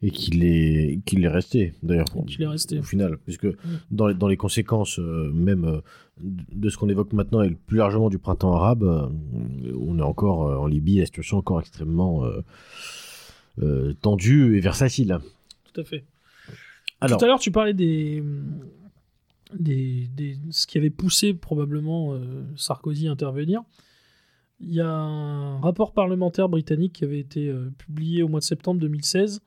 [0.03, 2.07] Et qu'il est, qu'il est resté, d'ailleurs.
[2.25, 2.79] Qu'il est resté.
[2.79, 3.17] Au final.
[3.17, 3.47] Puisque
[3.91, 5.81] dans, les, dans les conséquences, euh, même euh,
[6.19, 9.07] de ce qu'on évoque maintenant et plus largement du printemps arabe, euh,
[9.79, 12.25] on est encore en Libye, la situation est encore extrêmement
[14.01, 15.19] tendue et versatile.
[15.71, 16.03] Tout à fait.
[16.99, 18.23] Alors, Tout à l'heure, tu parlais des,
[19.53, 23.61] ce qui avait poussé probablement euh, Sarkozy à intervenir.
[24.59, 28.45] Il y a un rapport parlementaire britannique qui avait été euh, publié au mois de
[28.45, 29.41] septembre 2016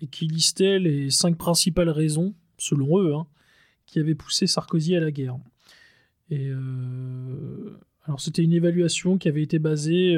[0.00, 3.26] et qui listait les cinq principales raisons, selon eux, hein,
[3.86, 5.36] qui avaient poussé Sarkozy à la guerre.
[6.32, 10.16] Euh, alors, c'était une évaluation qui avait été basée,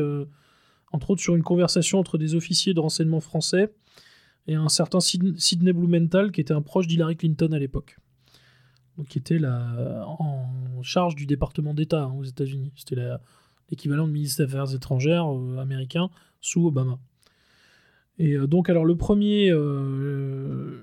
[0.92, 3.72] entre autres, sur une conversation entre des officiers de renseignement français
[4.46, 7.96] et un certain Sid- Sidney Blumenthal, qui était un proche d'Hillary Clinton à l'époque.
[9.08, 12.72] Qui était en charge du département d'État hein, aux États-Unis.
[12.76, 13.00] C'était
[13.70, 16.98] l'équivalent de ministre des Affaires étrangères euh, américain sous Obama.
[18.18, 20.82] Et euh, donc, alors, le premier, euh,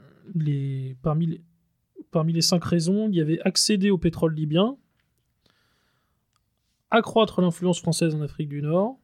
[1.02, 4.76] parmi les cinq raisons, il y avait accéder au pétrole libyen,
[6.90, 8.98] accroître l'influence française en Afrique du Nord,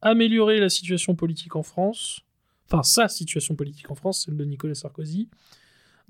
[0.00, 2.20] améliorer la situation politique en France,
[2.66, 5.28] enfin sa situation politique en France, celle de Nicolas Sarkozy,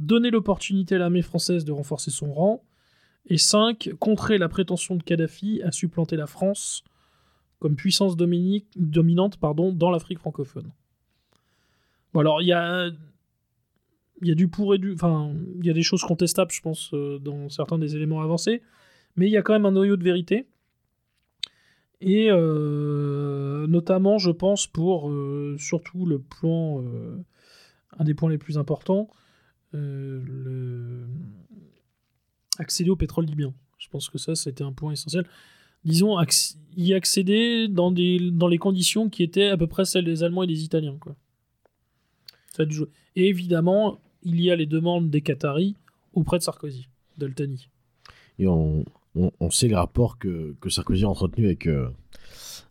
[0.00, 2.64] donner l'opportunité à l'armée française de renforcer son rang,
[3.26, 3.90] et 5.
[3.98, 6.84] Contrer la prétention de Kadhafi à supplanter la France
[7.58, 10.72] comme puissance dominique- dominante pardon, dans l'Afrique francophone.
[12.14, 12.90] Bon, alors, il y a,
[14.22, 14.94] y a du pour et du...
[14.94, 18.62] Enfin, il y a des choses contestables, je pense, euh, dans certains des éléments avancés,
[19.16, 20.46] mais il y a quand même un noyau de vérité.
[22.00, 26.82] Et euh, notamment, je pense, pour euh, surtout le plan,
[27.98, 29.10] un des points les plus importants,
[29.72, 31.06] le...
[32.58, 33.54] accéder au pétrole libyen.
[33.78, 35.26] Je pense que ça, c'était un point essentiel.
[35.84, 40.04] Disons, acc- y accéder dans, des, dans les conditions qui étaient à peu près celles
[40.04, 40.98] des Allemands et des Italiens.
[41.00, 41.16] Quoi.
[42.52, 42.64] Ça.
[43.16, 45.76] Et évidemment, il y a les demandes des Qataris
[46.12, 47.70] auprès de Sarkozy, d'Altani.
[48.40, 51.90] et on, on, on sait les rapports que, que Sarkozy a entretenus avec, euh,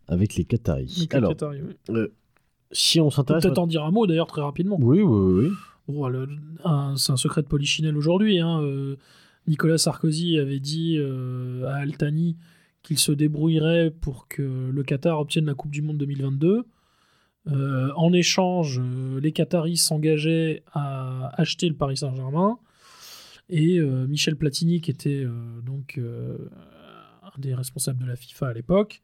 [0.08, 1.06] avec les Qataris.
[1.10, 2.06] Les Alors, Qataris, oui.
[2.72, 3.44] si on s'intéresse...
[3.44, 4.76] peut-être en dire un mot d'ailleurs très rapidement.
[4.80, 5.50] Oui, oui, oui.
[6.96, 8.40] C'est un secret de polichinelle aujourd'hui.
[8.40, 8.96] hein, euh,
[9.46, 12.36] Nicolas Sarkozy avait dit euh, à Altani
[12.82, 16.66] qu'il se débrouillerait pour que le Qatar obtienne la Coupe du Monde 2022.
[17.46, 18.80] Euh, en échange,
[19.20, 22.58] les Qataris s'engageaient à acheter le Paris Saint-Germain.
[23.48, 25.26] Et Michel Platini, qui était
[25.66, 29.02] donc un des responsables de la FIFA à l'époque,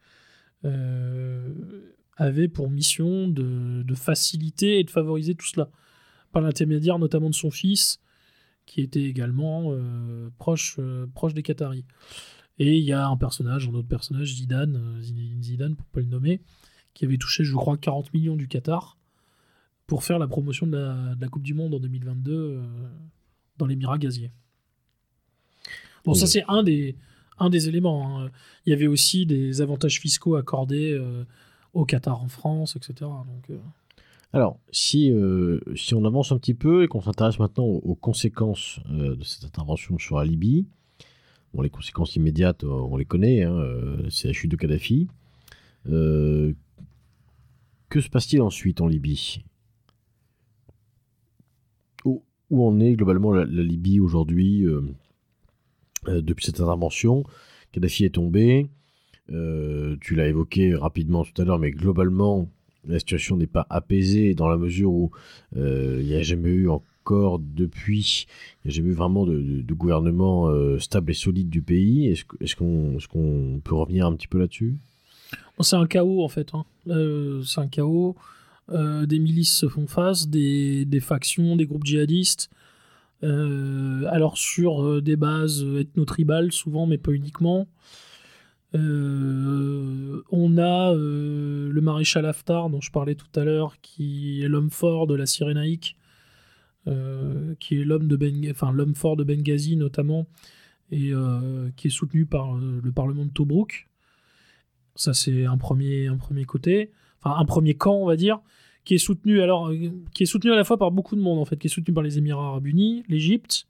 [2.16, 5.68] avait pour mission de faciliter et de favoriser tout cela
[6.32, 8.00] par l'intermédiaire notamment de son fils,
[8.66, 11.84] qui était également euh, proche, euh, proche des Qataris.
[12.58, 15.02] Et il y a un personnage, un autre personnage, Zidane, euh,
[15.42, 16.40] Zidane, pour pas le nommer,
[16.94, 18.96] qui avait touché, je crois, 40 millions du Qatar
[19.86, 22.64] pour faire la promotion de la, de la Coupe du Monde en 2022 euh,
[23.58, 24.32] dans l'émirat gazier.
[26.04, 26.18] Bon, Oui.
[26.18, 26.96] ça c'est un des,
[27.38, 28.18] un des éléments.
[28.24, 28.30] hein.
[28.64, 31.00] Il y avait aussi des avantages fiscaux accordés
[31.72, 32.94] au Qatar en France, etc.
[33.00, 33.58] Donc,
[34.32, 38.80] Alors, si, euh, si on avance un petit peu et qu'on s'intéresse maintenant aux, conséquences
[38.90, 40.66] euh, de cette intervention sur la Libye,
[41.62, 43.58] les conséquences immédiates, euh, on les connaît, hein,
[44.10, 45.08] c'est la chute de Kadhafi.
[45.86, 46.54] Que
[47.94, 49.42] se passe-t-il ensuite en Libye?
[52.04, 54.66] Où, où en est globalement la, Libye aujourd'hui
[56.06, 57.24] depuis cette intervention?
[57.72, 58.68] Kadhafi est tombé.
[59.28, 62.50] tu l'as évoqué rapidement tout à l'heure, mais globalement,
[62.88, 65.10] la situation n'est pas apaisée dans la mesure où
[65.56, 68.26] euh, il n'y a jamais eu encore depuis,
[68.64, 72.06] il n'y a jamais eu vraiment de, gouvernement euh, stable et solide du pays.
[72.08, 74.76] Est-ce qu'on peut revenir un petit peu là-dessus?
[75.60, 76.54] C'est un chaos en fait.
[76.54, 76.64] hein.
[76.88, 78.16] Euh, c'est un chaos.
[78.68, 82.50] Des milices se font face, des, factions, des groupes djihadistes.
[83.22, 87.68] Alors sur des bases ethno-tribales souvent, mais pas uniquement.
[88.74, 94.48] Euh, on a euh, le maréchal Haftar dont je parlais tout à l'heure, qui est
[94.48, 95.96] l'homme fort de la Cyrénaïque,
[96.88, 100.26] euh, qui est l'homme de enfin l'homme fort de Benghazi notamment,
[100.90, 101.12] et
[101.76, 103.88] qui est soutenu par le Parlement de Tobruk.
[104.94, 108.40] Ça c'est un premier, un premier côté, enfin un premier camp on va dire,
[108.84, 109.72] qui est soutenu alors,
[110.14, 111.92] qui est soutenu à la fois par beaucoup de monde en fait, qui est soutenu
[111.92, 113.66] par les Émirats Arabes Unis, l'Égypte,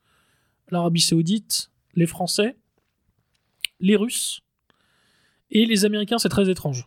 [0.70, 2.56] l'Arabie Saoudite, les Français,
[3.80, 4.42] les Russes
[5.50, 6.18] et les Américains.
[6.18, 6.86] C'est très étrange.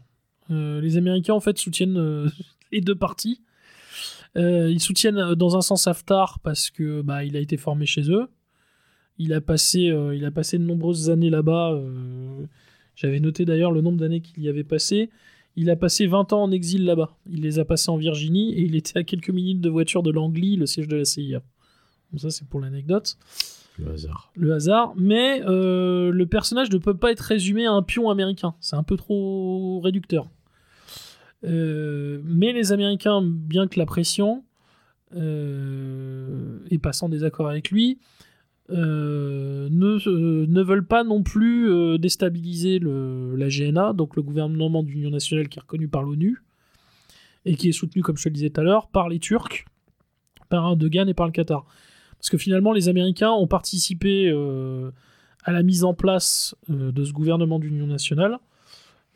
[0.51, 2.29] Euh, les Américains en fait soutiennent euh,
[2.71, 3.41] les deux parties.
[4.37, 8.11] Euh, ils soutiennent dans un sens Haftar parce que bah, il a été formé chez
[8.11, 8.27] eux.
[9.17, 11.77] Il a passé, il a passé de nombreuses années là-bas.
[12.95, 15.09] J'avais noté d'ailleurs le nombre d'années qu'il y avait passé.
[15.57, 17.17] Il a passé 20 ans en exil là-bas.
[17.29, 20.11] Il les a passés en Virginie et il était à quelques minutes de voiture de
[20.11, 21.41] Langley, le siège de la CIA.
[22.15, 23.17] Ça c'est pour l'anecdote
[24.35, 24.93] Le hasard.
[24.97, 28.55] mais euh, le personnage ne peut pas être résumé à un pion américain.
[28.59, 30.29] C'est un peu trop réducteur.
[31.45, 34.43] Euh, mais les Américains, bien que l'appréciant
[35.15, 37.99] euh, et passant des accords avec lui,
[38.69, 45.61] ne, veulent pas non plus déstabiliser la GNA, donc le gouvernement d'union nationale qui est
[45.61, 46.43] reconnu par l'ONU
[47.45, 49.65] et qui est soutenu, comme je le disais tout à l'heure, par les Turcs,
[50.49, 51.65] par Erdogan et par le Qatar.
[52.19, 54.91] Parce que finalement, les Américains ont participé euh,
[55.43, 58.39] à la mise en place euh, de ce gouvernement d'union nationale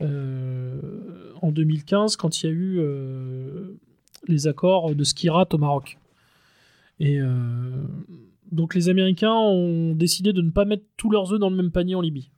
[0.01, 0.79] euh,
[1.41, 2.81] en 2015, quand il y a eu
[4.27, 5.99] les accords de Skirat au Maroc.
[6.99, 7.19] Et
[8.51, 11.71] donc les Américains ont décidé de ne pas mettre tous leurs œufs dans le même
[11.71, 12.31] panier en Libye.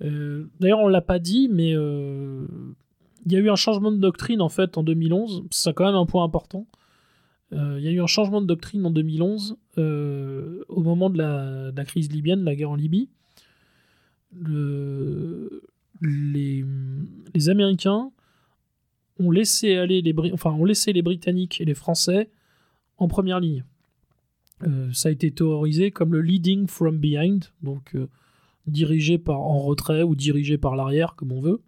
[0.00, 4.48] D'ailleurs, on l'a pas dit, mais il y a eu un changement de doctrine en
[4.48, 5.44] fait en 2011.
[5.50, 6.66] C'est quand même un point important.
[7.52, 11.18] Euh, Il y a eu un changement de doctrine en 2011 euh, au moment de
[11.18, 13.08] la, de la crise libyenne, la guerre en Libye.
[14.38, 15.62] Le-
[16.02, 16.64] les,
[17.34, 18.10] les Américains
[19.18, 22.30] ont laissé aller les, enfin, ont laissé les Britanniques et les Français
[22.96, 23.64] en première ligne.
[24.66, 28.08] Euh, ça a été théorisé comme le leading from behind, donc euh,
[28.66, 31.60] dirigé par en retrait ou dirigé par l'arrière, comme on veut,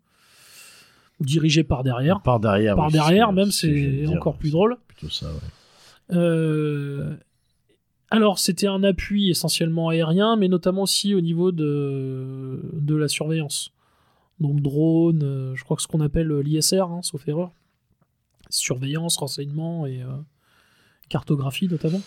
[1.21, 2.23] ou dirigé par derrière.
[2.23, 2.77] Par derrière.
[2.77, 4.77] Par oui, derrière, même, c'est encore plus drôle.
[4.89, 5.41] Plutôt ça, ouais.
[6.13, 7.15] Euh,
[8.11, 13.73] alors, c'était un appui essentiellement aérien, mais notamment aussi au niveau de, de la surveillance.
[14.41, 17.53] Donc, drone, euh, je crois que ce qu'on appelle l'ISR, hein, sauf erreur.
[18.51, 20.09] Surveillance, renseignement et euh,
[21.09, 22.01] cartographie notamment.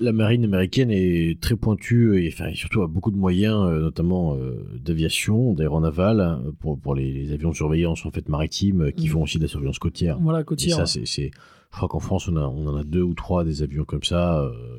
[0.00, 3.80] La marine américaine est très pointue et, enfin, et surtout a beaucoup de moyens, euh,
[3.80, 8.82] notamment euh, d'aviation, d'aéronaval, hein, pour, pour les, les avions de surveillance en fait maritimes
[8.86, 9.12] euh, qui Mhm.
[9.12, 10.18] font aussi de la surveillance côtière.
[10.20, 10.76] Voilà, Et côtière.
[10.76, 11.30] ça, c'est, c'est-
[11.72, 14.02] je crois qu'en France, on, a, on en a deux ou trois des avions comme
[14.04, 14.40] ça.
[14.40, 14.78] euh,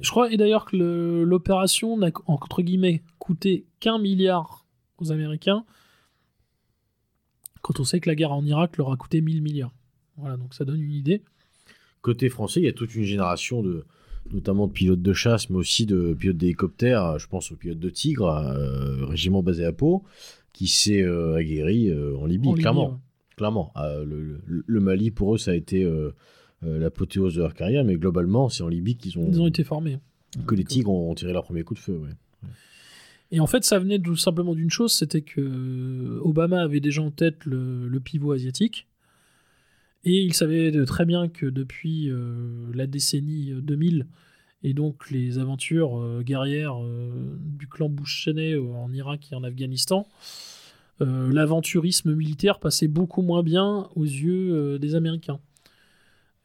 [0.00, 0.76] Je crois et d'ailleurs que
[1.24, 4.64] l'opération n'a entre guillemets coûté qu'un milliard
[4.98, 5.64] aux Américains,
[7.62, 9.72] quand on sait que la guerre en Irak leur a coûté 1000 milliards.
[10.16, 11.22] Voilà, donc ça donne une idée.
[12.02, 13.84] Côté français, il y a toute une génération de,
[14.32, 17.18] notamment de pilotes de chasse, mais aussi de pilotes d'hélicoptères.
[17.18, 20.02] Je pense aux pilotes de Tigre, euh, régiment basé à Pau,
[20.52, 22.88] qui s'est euh, aguerri euh, en Libye, En Libye, clairement.
[22.90, 22.96] ouais.
[23.40, 23.72] Clairement.
[23.76, 24.04] Euh,
[24.46, 26.14] le, Mali, pour eux, ça a été euh,
[26.62, 29.64] euh, l'apothéose de leur carrière, mais globalement, c'est en Libye qu'ils ont, Ils ont été
[29.64, 29.98] formés.
[30.46, 31.96] que les Tigres ont tiré leur premier coup de feu.
[31.96, 32.10] ouais.
[33.32, 37.10] Et en fait, ça venait tout simplement d'une chose, c'était que Obama avait déjà en
[37.10, 38.88] tête le, le pivot asiatique.
[40.04, 44.06] Et il savait très bien que depuis euh, la décennie 2000,
[44.62, 49.44] et donc les aventures euh, guerrières euh, du clan Bush-Cheney euh, en Irak et en
[49.44, 50.06] Afghanistan,
[51.00, 55.40] euh, l'aventurisme militaire passait beaucoup moins bien aux yeux euh, des Américains.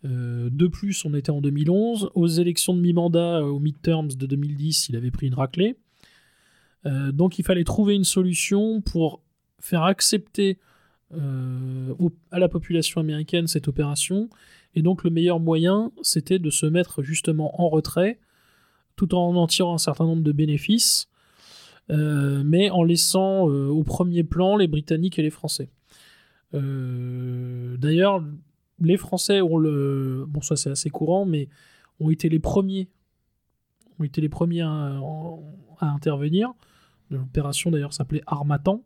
[0.05, 2.11] Euh, de plus, on était en 2011.
[2.15, 5.77] Aux élections de mi-mandat, aux midterms de 2010, il avait pris une raclée.
[7.13, 9.23] Donc il fallait trouver une solution pour
[9.59, 10.59] faire accepter
[11.11, 14.29] à la population américaine cette opération.
[14.75, 18.19] Et donc le meilleur moyen, c'était de se mettre justement en retrait,
[18.97, 21.09] tout en en tirant un certain nombre de bénéfices,
[21.89, 25.69] mais en laissant euh, au premier plan les Britanniques et les Français.
[26.53, 28.23] Euh, D'ailleurs,
[28.79, 30.25] les Français ont le...
[30.27, 31.49] Bon, ça c'est assez courant, mais
[31.99, 32.89] ont été les premiers
[33.99, 34.99] ont été les premiers à,
[35.79, 36.51] intervenir.
[37.09, 38.83] L'opération d'ailleurs s'appelait Armatan.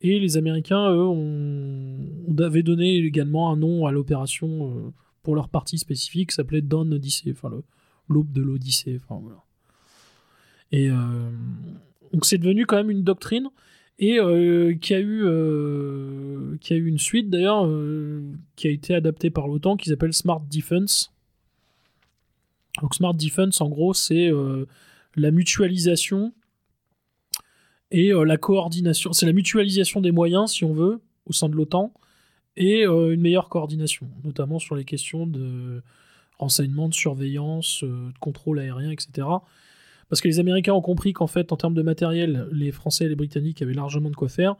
[0.00, 1.98] Et les Américains, eux, ont,
[2.28, 6.92] on avait donné également un nom à l'opération euh, pour leur partie spécifique, s'appelait Dawn
[6.94, 7.50] Odyssey, enfin
[8.08, 9.00] l'aube de l'Odyssée.
[9.08, 9.42] Voilà.
[10.70, 11.30] Et euh,
[12.12, 13.48] donc c'est devenu quand même une doctrine
[13.98, 18.22] et euh, qui a eu euh, qui a eu une suite d'ailleurs euh,
[18.56, 21.12] qui a été adaptée par l'OTAN qui s'appelle Smart Defense.
[22.80, 24.30] Donc Smart Defense en gros c'est
[25.16, 26.32] la mutualisation
[27.90, 31.94] et la coordination, c'est la mutualisation des moyens, si on veut, au sein de l'OTAN,
[32.54, 35.82] et une meilleure coordination, notamment sur les questions de
[36.38, 39.26] renseignement, de surveillance, de contrôle aérien, etc.
[40.08, 43.08] Parce que les Américains ont compris qu'en fait, en termes de matériel, les Français et
[43.08, 44.56] les Britanniques avaient largement de quoi faire,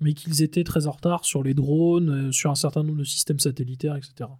[0.00, 3.38] mais qu'ils étaient très en retard sur les drones, sur un certain nombre de systèmes
[3.38, 4.30] satellitaires, etc.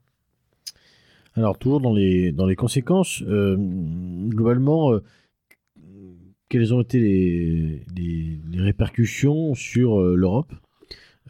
[1.35, 4.99] Alors, toujours dans les, dans les conséquences, globalement,
[6.49, 7.83] quelles ont été les,
[8.51, 10.53] les, répercussions sur euh, l'Europe?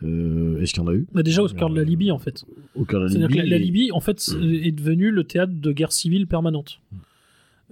[0.04, 1.06] Euh, Est-ce qu'il y en a eu?
[1.12, 2.44] Bah Déjà au cœur de la Libye, en fait.
[2.76, 3.42] Au cœur de la C'est-à-dire Libye.
[3.42, 4.30] que la, la Libye, en fait,
[4.62, 6.80] est devenue le théâtre de guerre civile permanente.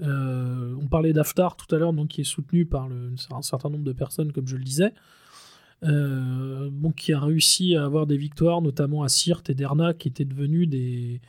[0.03, 3.85] Euh, on parlait d'Haftar tout à l'heure, donc qui est soutenu par un certain nombre
[3.85, 4.93] de personnes, comme je le disais,
[5.85, 10.25] euh, qui a réussi à avoir des victoires, notamment à Sirte et Derna, qui étaient
[10.25, 11.21] devenus des,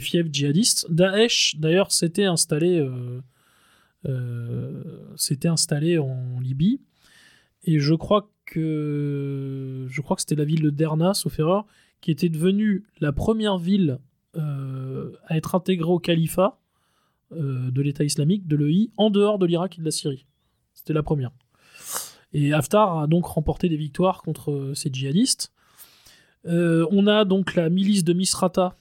[0.00, 0.90] fiefs djihadistes.
[0.90, 2.86] Daesh, d'ailleurs, s'était installé,
[4.06, 4.82] euh,
[5.16, 6.80] s'était installé en Libye,
[7.64, 11.66] et je crois que je crois que c'était la ville de Derna, sauf erreur,
[12.00, 13.98] qui était devenue la première ville
[14.34, 16.60] à être intégrée au califat
[17.32, 20.26] euh, de l'État islamique, de l'EI, en dehors de l'Irak et de la Syrie.
[20.74, 21.30] C'était la première.
[22.32, 25.52] Et Haftar a donc remporté des victoires contre euh, ces djihadistes.
[26.46, 28.76] Euh, on a donc la milice de Misrata,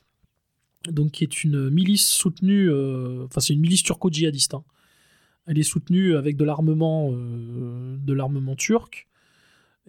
[0.89, 2.73] donc qui est une milice soutenue,
[3.23, 4.55] enfin c'est une milice turco-djihadiste.
[4.55, 4.63] hein.
[5.45, 9.07] Elle est soutenue avec de l'armement, de l'armement turc,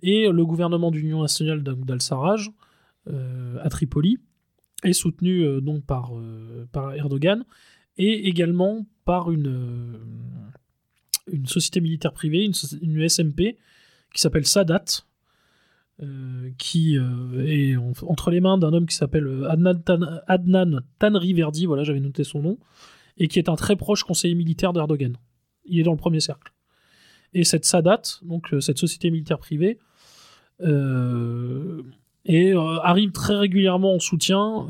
[0.02, 2.50] et le gouvernement d'union nationale d'Al-Sarraj
[3.06, 4.18] à Tripoli
[4.82, 6.12] est soutenu donc par
[6.96, 7.44] Erdogan
[8.02, 9.98] et également par une, euh,
[11.30, 12.54] une société militaire privée, une,
[13.08, 13.58] SMP
[14.14, 14.84] qui s'appelle Sadat,
[16.02, 20.80] euh, qui euh, est en- entre les mains d'un homme qui s'appelle Adnan, Tan- Adnan
[20.98, 22.58] Tanriverdi, voilà, j'avais noté son nom,
[23.18, 25.16] et qui est un très proche conseiller militaire d'Erdogan.
[25.66, 26.52] Il est dans le premier cercle.
[27.34, 29.78] Et cette Sadat, donc cette société militaire privée,
[32.82, 34.66] arrive très régulièrement en soutien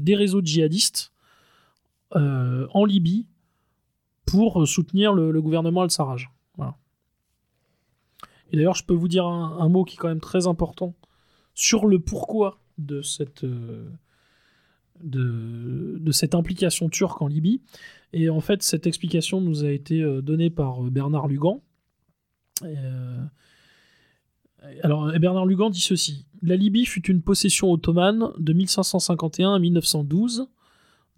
[0.00, 1.12] des réseaux djihadistes
[2.16, 3.26] euh, en Libye
[4.26, 6.30] pour soutenir le, gouvernement al-Sarraj.
[8.52, 10.96] Et d'ailleurs, je peux vous dire un, mot qui est quand même très important
[11.54, 13.88] sur le pourquoi de cette, euh,
[15.00, 17.60] de, cette implication turque en Libye.
[18.12, 21.62] Et en fait, cette explication nous a été euh, donnée par Bernard Lugan.
[24.82, 30.48] Alors, Bernard Lugan dit ceci La Libye fut une possession ottomane de 1551 à 1912,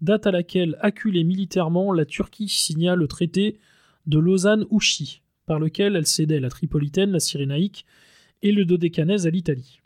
[0.03, 3.57] date à laquelle, acculée militairement, la Turquie signa le traité
[4.05, 7.85] de Lausanne-Ouchy, par lequel elle cédait la Tripolitaine, la Cyrénaïque
[8.41, 9.79] et le Dodécanèse à l'Italie.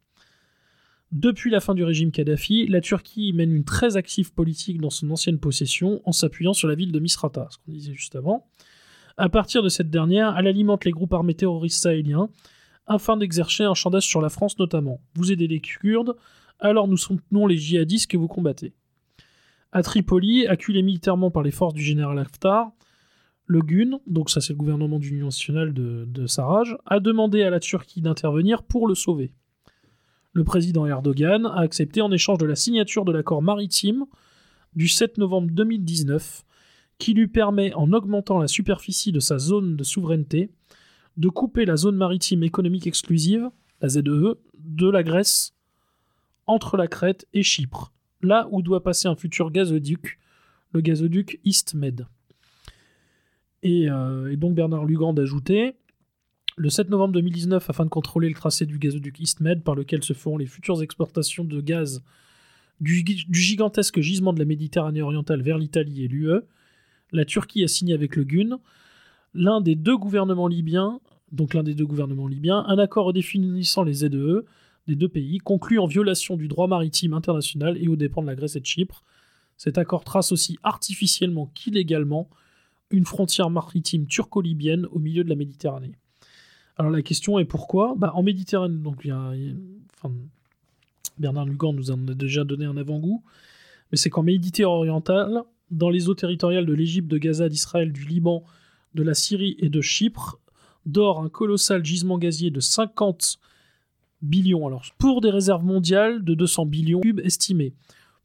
[1.12, 5.10] Depuis la fin du régime Kadhafi, la Turquie mène une très active politique dans son
[5.12, 8.46] ancienne possession en s'appuyant sur la ville de Misrata, ce qu'on disait juste avant.
[9.16, 12.30] À partir de cette dernière, elle alimente les groupes armés terroristes sahéliens
[12.88, 15.00] afin d'exercer un chantage sur la France notamment.
[15.16, 16.16] Vous aidez les Kurdes,
[16.60, 18.74] alors nous soutenons les djihadistes que vous combattez.
[19.72, 22.72] À Tripoli, acculé militairement par les forces du général Haftar,
[23.46, 27.50] le GUN, donc ça c'est le gouvernement d'union nationale de, de Sarraj, a demandé à
[27.50, 29.32] la Turquie d'intervenir pour le sauver.
[30.34, 34.06] Le président Erdogan a accepté en échange de la signature de l'accord maritime
[34.76, 36.44] du 7 novembre 2019
[36.98, 40.52] qui lui permet, en augmentant la superficie de sa zone de souveraineté,
[41.16, 43.50] de couper la zone maritime économique exclusive,
[43.82, 45.54] la ZEE, de la Grèce
[46.48, 47.92] entre la Crète et Chypre,
[48.28, 50.20] là où doit passer un futur gazoduc,
[50.74, 52.06] le gazoduc EastMed.
[53.64, 55.76] Et, euh, et donc Bernard Lugan d'ajouter
[56.58, 60.14] le 7 novembre 2019, afin de contrôler le tracé du gazoduc EastMed par lequel se
[60.14, 62.04] feront les futures exportations de gaz
[62.80, 66.42] du, gigantesque gisement de la Méditerranée orientale vers l'Italie et l'UE,
[67.12, 68.60] la Turquie a signé avec le GUN,
[69.34, 71.00] l'un des deux gouvernements libyens,
[71.32, 74.44] donc l'un des deux gouvernements libyens, un accord définissant les ZEE
[74.88, 78.36] des deux pays, conclu en violation du droit maritime international et aux dépens de la
[78.36, 79.04] Grèce et de Chypre.
[79.58, 82.30] Cet accord trace aussi artificiellement qu'illégalement
[82.90, 85.94] une frontière maritime turco-libyenne au milieu de la Méditerranée.
[86.78, 87.96] Alors la question est pourquoi?
[87.98, 89.06] Bah, En Méditerranée, donc
[91.18, 93.24] Bernard Lugan nous en a déjà donné un avant-goût,
[93.92, 98.06] mais c'est qu'en Méditerranée orientale, dans les eaux territoriales de l'Égypte, de Gaza, d'Israël, du
[98.06, 98.44] Liban,
[98.94, 100.40] de la Syrie et de Chypre,
[100.86, 103.40] dort un colossal gisement gazier de 50
[104.22, 107.74] billions, alors pour des réserves mondiales de 200 billions cubes estimés,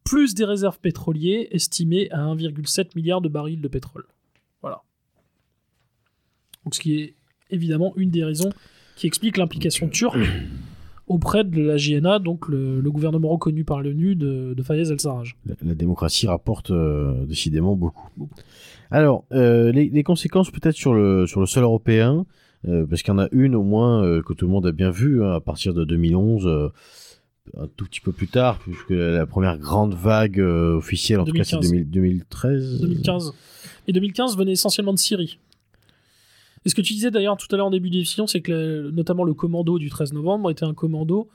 [0.05, 4.05] plus des réserves pétrolières estimées à 1,7 milliard de barils de pétrole.
[4.61, 4.83] Voilà.
[6.65, 7.15] Donc ce qui est
[7.51, 8.51] évidemment une des raisons
[8.97, 10.19] qui explique l'implication turque
[11.07, 15.37] auprès de la JNA, donc le, le gouvernement reconnu par l'ONU de, de Fayez el-Sarraj.
[15.47, 18.09] La, la démocratie rapporte euh, décidément beaucoup.
[18.91, 22.25] Alors, euh, les, les conséquences peut-être sur le, sur le sol européen.
[22.69, 24.73] Euh, parce qu'il y en a une au moins euh, que tout le monde a
[24.73, 26.47] bien vue hein, à partir de 2011.
[26.47, 26.69] euh,
[27.57, 31.33] un tout petit peu plus tard, puisque la première grande vague euh, officielle, en tout
[31.33, 31.91] cas, c'est 2015.
[31.91, 32.81] 2000 2013.
[32.83, 33.33] 2015.
[33.89, 35.39] Et 2015 venait essentiellement de Syrie.
[36.65, 38.91] Et ce que tu disais d'ailleurs tout à l'heure en début d'émission, c'est que le-
[38.93, 41.29] notamment le commando du 13 novembre était un commando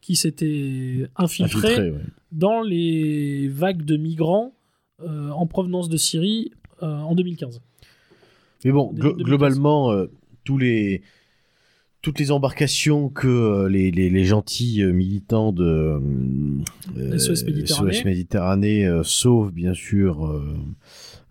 [0.00, 2.00] qui s'était infiltré, Infiltré, ouais.
[2.30, 4.54] dans les vagues de migrants
[5.02, 6.52] euh, en provenance de Syrie
[6.84, 7.60] euh, en 2015.
[8.64, 9.24] Mais bon, Début glo- 2015.
[9.26, 9.92] globalement,
[10.44, 11.02] tous les,
[12.02, 16.00] toutes les embarcations que euh, les, les, les gentils euh, militants de
[16.96, 17.92] euh, SOS Méditerranée.
[17.92, 20.26] SOS Méditerranée, euh, sauf bien sûr,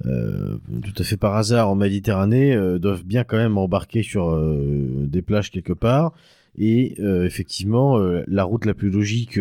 [0.05, 5.21] euh, tout à fait par hasard en Méditerranée, doivent bien quand même embarquer sur des
[5.21, 6.13] plages quelque part.
[6.57, 9.39] Et effectivement, la route la plus logique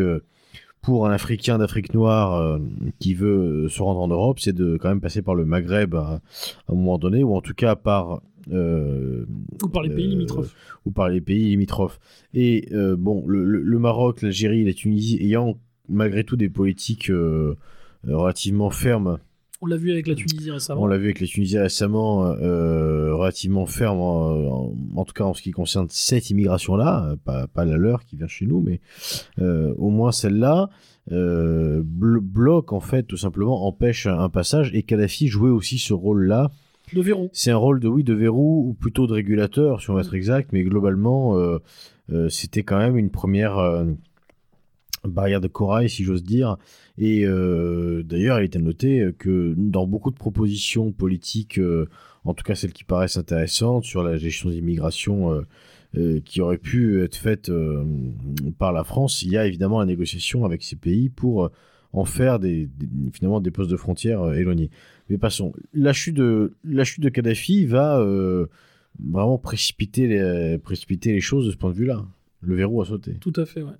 [0.82, 2.60] pour un Africain d'Afrique noire
[2.98, 6.20] qui veut se rendre en Europe, c'est de quand même passer par le Maghreb à,
[6.68, 8.20] à un moment donné, ou en tout cas par
[8.52, 9.24] euh,
[9.62, 10.54] Ou par les pays Euh, limitrophes.
[10.86, 11.98] ou par les pays limitrophes.
[12.34, 17.10] Et euh, bon, le, Maroc, l'Algérie, la Tunisie ayant malgré tout des politiques
[18.04, 19.18] relativement fermes,
[19.62, 20.82] On l'a vu avec la Tunisie récemment.
[20.82, 25.24] on l'a vu avec les Tunisiens récemment, euh, relativement fermes, en, en- en tout cas
[25.24, 28.80] en ce qui concerne cette immigration-là, pas, pas la leur qui vient chez nous, mais
[29.40, 30.70] euh, au moins celle-là,
[31.12, 35.92] euh, blo- bloque en fait tout simplement, empêche un passage, et Kadhafi jouait aussi ce
[35.92, 36.50] rôle-là
[36.92, 37.30] De verrou.
[37.32, 40.14] c'est un rôle de oui de verrou ou plutôt de régulateur, si on veut être
[40.14, 41.58] exact, mais globalement, euh,
[42.12, 43.84] euh, c'était quand même une première euh,
[45.04, 46.56] barrière de corail, si j'ose dire.
[46.98, 51.58] Et d'ailleurs, il était noté que dans beaucoup de propositions politiques,
[52.26, 55.42] en tout cas celles qui paraissent intéressantes sur la gestion des immigrations
[55.96, 57.50] euh, qui auraient pu être faites
[58.58, 61.50] par la France, il y a évidemment la négociation avec ces pays pour
[61.92, 64.70] en faire des, des- finalement des postes de frontières éloignés.
[65.10, 65.52] Mais passons.
[65.74, 68.46] La chute de, la chute de Kadhafi va euh,
[69.04, 72.06] vraiment précipiter les, précipiter les choses de ce point de vue-là.
[72.42, 73.16] Le verrou a sauté.
[73.20, 73.74] Tout à fait, ouais.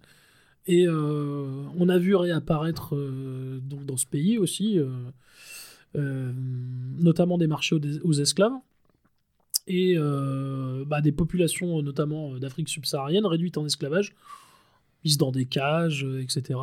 [0.66, 4.78] Et euh, on a vu réapparaître euh, dans ce pays aussi,
[5.94, 8.52] notamment des marchés aux, esclaves
[9.68, 9.96] et
[10.86, 14.14] bah, des populations, notamment d'Afrique subsaharienne, réduites en esclavage,
[15.04, 16.58] mises dans des cages, etc.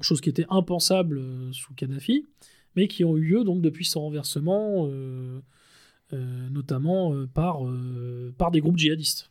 [0.00, 1.22] chose qui était impensable
[1.52, 2.26] sous Kadhafi,
[2.78, 5.40] mais qui ont eu lieu donc depuis son renversement, euh,
[6.12, 7.62] euh, notamment euh, par,
[8.38, 9.30] par des groupes djihadistes.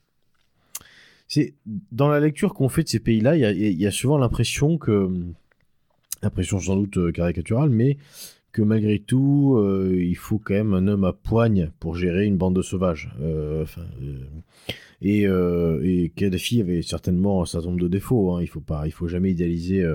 [1.30, 1.54] C'est
[1.94, 5.10] dans la lecture qu'on fait de ces pays-là, il y a, souvent l'impression que,
[6.22, 7.98] impression sans doute caricaturale, mais
[8.52, 9.62] que malgré tout,
[9.94, 13.14] il faut quand même un homme à poigne pour gérer une bande de sauvages.
[15.02, 15.28] Et,
[16.16, 18.36] Kadhafi avait certainement un certain nombre de défauts.
[18.36, 18.42] hein.
[18.42, 19.86] Il faut pas, il faut jamais idéaliser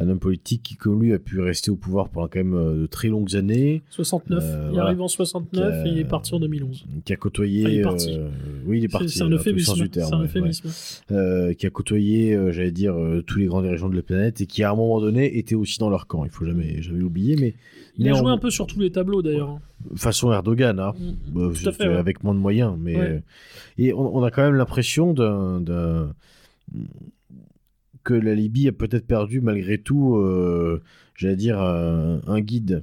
[0.00, 2.82] un homme politique qui, comme lui, a pu rester au pouvoir pendant quand même euh,
[2.82, 3.82] de très longues années.
[3.90, 4.42] 69.
[4.42, 4.84] Euh, il voilà.
[4.84, 6.84] arrive en 69 Euh, et il est parti en 2011.
[7.04, 7.62] qui a côtoyé.
[7.64, 8.16] Enfin, il est parti.
[8.16, 8.28] euh,
[8.66, 9.08] oui, il est parti.
[9.08, 9.88] C'est un les sens euphémisme.
[9.88, 10.68] terme, C'est un euphémisme.
[10.68, 11.16] ouais.
[11.16, 14.40] Euh, qui a côtoyé, euh, j'allais dire, euh, tous les grands dirigeants de la planète
[14.40, 16.24] et qui, à un moment donné, était aussi dans leur camp.
[16.24, 17.54] Il faut jamais, jamais l'oublier, mais
[17.98, 19.58] Il a joué un peu sur tous les tableaux d'ailleurs.
[19.96, 20.92] façon Erdogan, hein.
[21.34, 21.38] Mm.
[21.40, 21.94] Euh, Tout à fait, ouais.
[21.96, 22.76] avec moins de moyens.
[22.78, 23.02] Mais Ouais.
[23.08, 23.20] euh,
[23.78, 25.60] et on, on a quand même l'impression d'un-
[28.08, 30.82] que la Libye a peut-être perdu malgré tout, euh,
[31.14, 32.82] j'allais dire, un, un guide,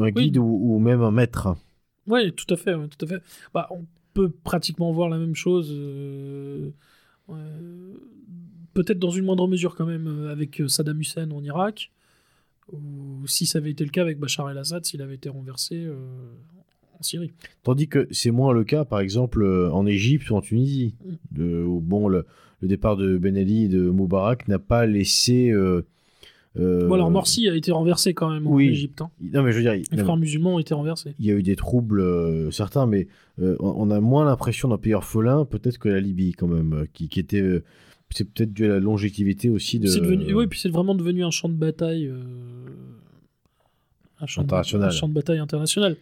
[0.00, 1.54] un guide ou, ou même un maître.
[2.06, 3.22] Oui, tout à fait, tout à fait.
[3.52, 6.70] Bah, on peut pratiquement voir la même chose, euh,
[8.72, 11.92] peut-être dans une moindre mesure quand même, euh, avec euh, Saddam Hussein en Irak,
[12.72, 16.32] ou si ça avait été le cas avec Bachar el-Assad s'il avait été renversé euh,
[16.98, 17.32] en Syrie.
[17.62, 21.12] Tandis que c'est moins le cas, par exemple, euh, en Égypte ou en Tunisie, Mm.
[21.32, 22.24] de, où bon, le,
[22.60, 25.50] le départ de Ben Ali et de Moubarak n'a pas laissé.
[25.50, 25.82] euh,
[26.58, 28.68] euh, Bon, alors Morsi a été renversé quand même en oui.
[28.68, 29.02] Égypte.
[29.02, 29.10] hein.
[29.20, 31.14] Non, mais je veux dire, Les non, frères musulmans ont été renversés.
[31.18, 34.94] il y a eu des troubles euh, certains, mais on, a moins l'impression d'un pays
[34.94, 37.62] orphelin, peut-être que la Libye, quand même, qui, qui était.
[38.08, 39.86] c'est peut-être dû à la longévité aussi de.
[39.88, 42.10] C'est devenu, oui, puis c'est vraiment devenu un champ de bataille,
[44.20, 44.88] un, champ de, International.
[44.88, 45.96] un champ de bataille international.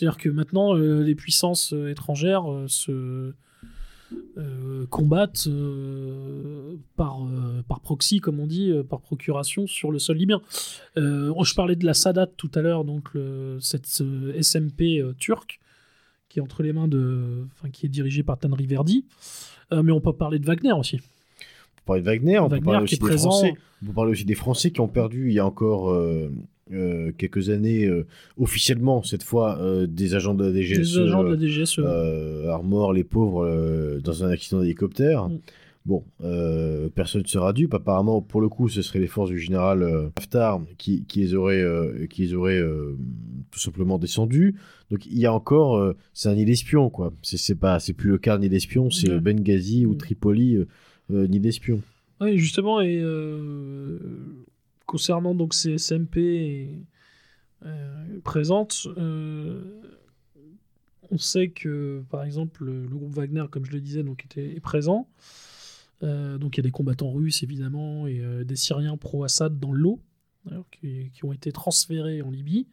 [0.00, 3.34] C'est-à-dire que maintenant, euh, les puissances euh, étrangères euh, se
[4.38, 5.46] euh, combattent
[6.96, 7.18] par,
[7.68, 10.40] par proxy, comme on dit, par procuration sur le sol libyen.
[10.96, 13.86] Euh, je parlais de la Sadat tout à l'heure, donc le- cette
[14.40, 15.60] SMP turque
[16.30, 19.04] qui est entre les mains de, enfin, qui est dirigée par Tanri Verdi.
[19.72, 20.96] Mais on peut parler de Wagner aussi.
[20.96, 23.30] On peut parler de Wagner, on peut parler aussi des présent.
[23.30, 23.54] Français.
[23.82, 26.32] On peut parler aussi des Français qui ont perdu il y a encore euh,
[26.72, 28.06] euh, quelques années, euh,
[28.36, 30.94] officiellement cette fois, euh, des agents de la DGSE.
[30.94, 31.80] Des agents de la DGSE.
[32.48, 35.28] Armor, les pauvres, dans un accident d'hélicoptère.
[35.28, 35.38] Mm.
[35.86, 36.04] Bon,
[36.94, 37.74] personne ne sera dupe.
[37.74, 41.64] Apparemment, pour le coup, ce seraient les forces du général Haftar qui, qui les auraient,
[42.08, 42.62] qui les auraient
[43.50, 44.56] tout simplement descendus.
[44.90, 47.12] Donc il y a encore, c'est un nid d'espions quoi.
[47.22, 49.20] C'est pas, c'est plus le quart nid d'espions, c'est Ouais.
[49.20, 49.96] Benghazi ou Mm.
[49.96, 50.58] Tripoli
[51.08, 51.80] nid d'espions.
[52.20, 53.02] Oui, justement, et
[54.90, 56.68] concernant donc ces SMP
[57.64, 59.62] euh, présentes, euh,
[61.12, 64.60] on sait que, par exemple, le, groupe Wagner, comme je le disais, donc, était, est
[64.60, 65.08] présent.
[66.02, 70.00] Euh, donc il y a des combattants russes, évidemment, et des Syriens pro-Assad dans l'eau,
[70.72, 72.66] qui, ont été transférés en Libye,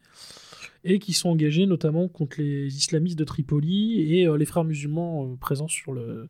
[0.84, 5.68] et qui sont engagés notamment contre les islamistes de Tripoli et les frères musulmans présents
[5.68, 6.30] sur le,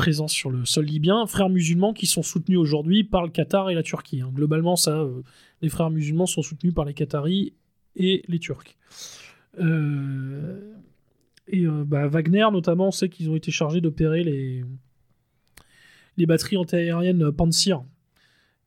[0.00, 3.74] présents sur le sol libyen, frères musulmans qui sont soutenus aujourd'hui par le Qatar et
[3.74, 4.22] la Turquie.
[4.22, 4.30] hein.
[4.34, 5.20] Globalement, ça, euh,
[5.60, 7.52] les frères musulmans sont soutenus par les Qataris
[7.96, 8.78] et les Turcs.
[9.58, 10.72] Euh,
[11.48, 14.64] et euh, bah, Wagner, notamment, on sait qu'ils ont été chargés d'opérer les,
[16.16, 17.84] les batteries antiaériennes Pantsir,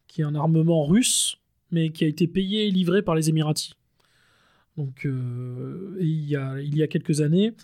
[0.08, 1.38] qui est un armement russe,
[1.72, 3.74] mais qui a été payé et livré par les Émiratis.
[4.78, 5.08] Donc,
[6.00, 7.56] il, y a, il y a quelques années,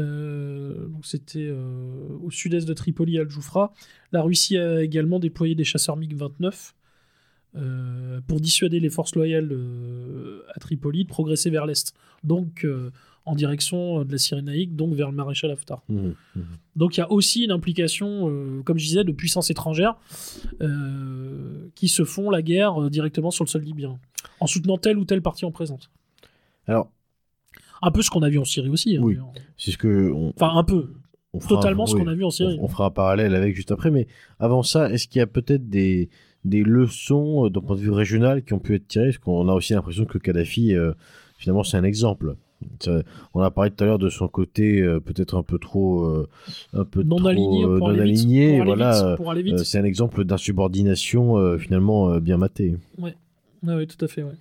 [0.00, 3.72] donc c'était euh, au sud-est de Tripoli, à Al-Joufra.
[4.12, 6.72] La Russie a également déployé des chasseurs MiG-29
[7.56, 12.90] euh, pour dissuader les forces loyales euh, à Tripoli de progresser vers l'est, donc euh,
[13.24, 15.82] en direction de la Cyrénaïque, donc vers le maréchal Haftar.
[15.88, 16.44] Mhm, mhm.
[16.76, 19.96] Donc il y a aussi une implication, euh, comme je disais, de puissances étrangères
[20.60, 23.98] euh, qui se font la guerre euh, directement sur le sol libyen,
[24.40, 25.90] en soutenant telle ou telle partie en présente.
[26.66, 26.90] Alors,
[27.82, 28.96] Un peu ce qu'on a vu en Syrie aussi.
[28.96, 29.18] hein, Oui.
[29.58, 30.92] c'est ce que on, Enfin, un peu.
[31.32, 32.02] on Totalement ce oui.
[32.02, 32.56] qu'on a vu en Syrie.
[32.60, 34.06] On, on fera un parallèle avec juste après, mais
[34.38, 36.08] avant ça, est-ce qu'il y a peut-être des,
[36.44, 39.06] des leçons euh, d'un point de vue régional qui ont pu être tirées?
[39.06, 40.92] Parce qu'on a aussi l'impression que Kadhafi, euh,
[41.38, 42.36] finalement, c'est un exemple.
[42.78, 43.02] Ça-
[43.34, 46.28] on a parlé tout à l'heure de son côté euh, peut-être un peu trop, euh,
[46.74, 49.16] un peu non trop, aligné euh, pour, non vite, aligné, voilà.
[49.42, 52.76] vite, euh, c'est un exemple d'insubordination finalement bien maté.
[52.98, 53.14] Ouais,
[53.64, 54.22] ouais, tout à fait.
[54.22, 54.34] Ouais.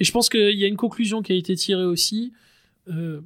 [0.00, 2.32] Et je pense qu'il y a une conclusion qui a été tirée aussi.
[2.88, 3.20] Euh,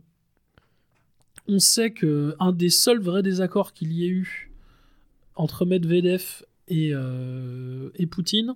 [1.46, 4.52] on sait que un des seuls vrais désaccords qu'il y ait eu
[5.34, 8.54] entre Medvedev et, euh, Poutine,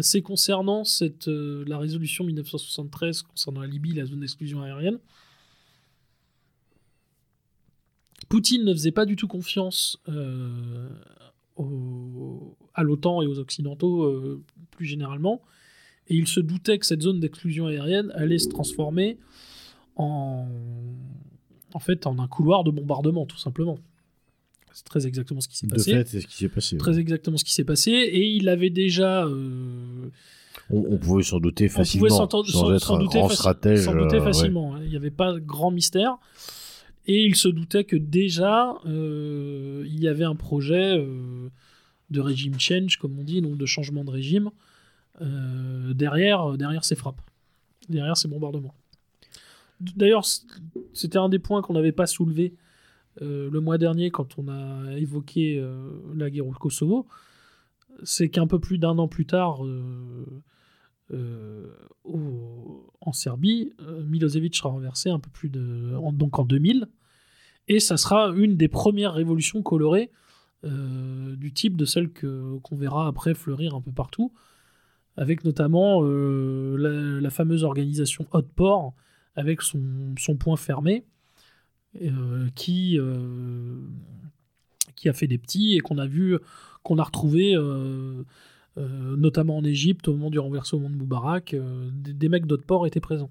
[0.00, 4.98] c'est concernant euh, la résolution 1973 concernant la Libye, la zone d'exclusion aérienne.
[8.28, 9.98] Poutine ne faisait pas du tout confiance
[12.74, 15.40] à l'OTAN et aux Occidentaux plus généralement,
[16.08, 19.18] et il se doutait que cette zone d'exclusion aérienne allait se transformer
[19.98, 20.46] en,
[21.74, 23.78] en fait en un couloir de bombardement, tout simplement.
[24.72, 25.92] C'est très exactement ce qui s'est De passé.
[25.92, 26.76] fait, c'est ce qui s'est passé.
[26.78, 30.08] Très exactement ce qui s'est passé, et il avait déjà euh,
[30.70, 33.28] On, on pouvait s'en douter on facilement, pouvait s'entendre- sans s'en- être un douter grand
[33.30, 33.80] stratège.
[33.84, 34.24] s'en douter euh, ouais.
[34.24, 34.74] facilement.
[34.76, 34.80] hein.
[34.84, 36.16] Il n'y avait pas de grand mystère.
[37.06, 41.48] Et il se doutait que déjà, euh, il y avait un projet euh,
[42.10, 44.50] de régime change, comme on dit, donc de changement de régime,
[45.94, 47.20] derrière, derrière ces frappes,
[47.88, 48.74] derrière ces bombardements.
[49.80, 50.24] D'ailleurs,
[50.92, 52.54] c'était un des points qu'on n'avait pas soulevé
[53.22, 57.06] euh, le mois dernier quand on a évoqué euh, la guerre au Kosovo.
[58.04, 60.24] C'est qu'un peu plus d'un an plus tard, euh,
[63.00, 63.72] en Serbie,
[64.06, 66.88] Milosevic sera renversé un peu plus de, en- donc en 2000,
[67.66, 70.10] et ça sera une des premières révolutions colorées
[70.64, 74.32] du type de celle qu'on verra après fleurir un peu partout,
[75.16, 78.92] avec notamment la, la fameuse organisation Hotport
[79.38, 79.80] avec son,
[80.18, 81.04] son point fermé,
[82.02, 83.80] euh, qui euh,
[84.96, 86.36] qui a fait des petits et qu'on a vu
[86.82, 88.24] qu'on a retrouvé euh,
[88.76, 91.54] notamment en Égypte au moment du renversement de Moubarak,
[91.92, 93.30] des, des mecs d'Hotport étaient présents.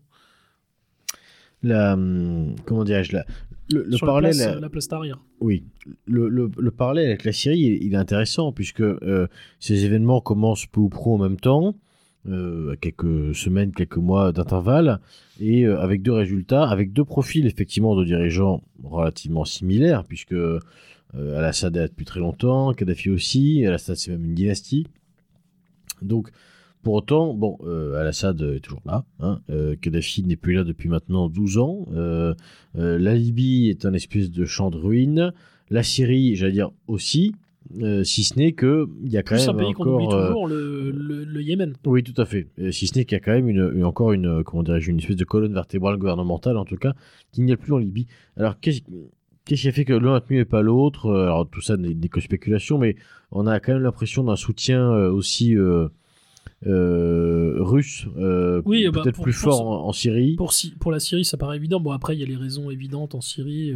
[1.61, 3.25] La, hum, comment dirais-je la,
[3.69, 5.19] le, le parallèle, la place, la place Tahrir.
[5.41, 5.65] oui,
[6.05, 8.83] le, le, le parallèle avec la Syrie, il, il est intéressant puisque
[9.59, 11.75] ces événements commencent peu ou prou en même temps,
[12.27, 14.99] euh, quelques semaines, quelques mois d'intervalle,
[15.39, 20.59] et euh, avec deux résultats, avec deux profils effectivement de dirigeants relativement similaires, puisque euh,
[21.13, 24.87] Al-Assad est là depuis très longtemps, Kadhafi aussi, Al-Assad c'est même une dynastie.
[26.01, 26.29] Donc,
[26.83, 29.39] pour autant, bon, euh, Al-Assad est toujours là, hein,
[29.81, 31.85] Kadhafi n'est plus là depuis maintenant 12 ans,
[32.73, 35.33] la Libye est un espèce de champ de ruines,
[35.69, 37.33] la Syrie, j'allais dire aussi,
[37.81, 40.05] euh, si ce n'est que il y a quand Plus un même pays qu'on oublie
[40.05, 40.19] encore...
[40.19, 41.73] euh, toujours, le, le- le Yémen.
[41.85, 42.47] oui, tout à fait.
[42.71, 44.89] Si ce n'est qu'il y a quand même une, une- encore une, euh, comment dirais-je,
[44.91, 46.93] une espèce de colonne vertébrale gouvernementale, en tout cas,
[47.31, 48.07] qu'il n'y a plus en Libye.
[48.35, 48.81] Alors, qu'est-ce
[49.45, 51.09] qu'est-ce qui a fait que l'un a tenu et pas l'autre?
[51.11, 52.95] Alors, tout ça n'est que spéculation, mais
[53.31, 55.87] on a quand même l'impression d'un soutien aussi euh,
[56.65, 60.35] euh, russe, euh, Oui, bah, peut-être plus pour fort en, en Syrie.
[60.35, 61.79] Pour, Sy- pour la Syrie, ça paraît évident.
[61.79, 63.73] Bon, après, il y a les raisons évidentes en Syrie.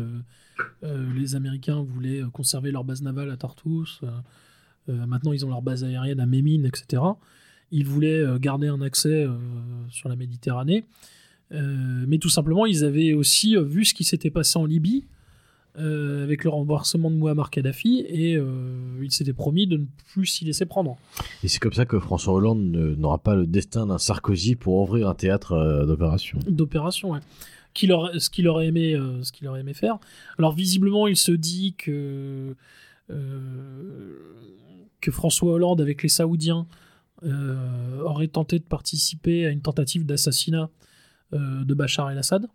[0.84, 4.02] Euh, les Américains voulaient euh, conserver leur base navale à Tartus.
[4.04, 7.04] euh, maintenant, ils ont leur base aérienne à Mémine, etc.
[7.72, 9.26] Ils voulaient garder un accès
[9.90, 10.84] sur la Méditerranée.
[11.52, 15.06] Mais tout simplement, ils avaient aussi vu ce qui s'était passé en Libye
[15.80, 20.26] euh, avec le renversement de Muammar Kadhafi et euh, ils s'étaient promis de ne plus
[20.26, 20.98] s'y laisser prendre.
[21.46, 22.60] Et c'est comme ça que François Hollande
[22.98, 26.40] n'aura pas le destin d'un Sarkozy pour ouvrir un théâtre euh, d'opération.
[26.46, 27.20] d'opération, ouais.
[27.74, 29.98] Qu'il aurait- ce qu'il aurait aimé, euh, ce qu'il aurait aimé faire.
[30.38, 32.56] Alors visiblement, il se dit que
[33.10, 34.20] euh,
[35.10, 36.68] François Hollande avec les Saoudiens
[37.24, 40.70] euh, aurait tenté de participer à une tentative d'assassinat
[41.32, 42.46] de Bachar el-Assad.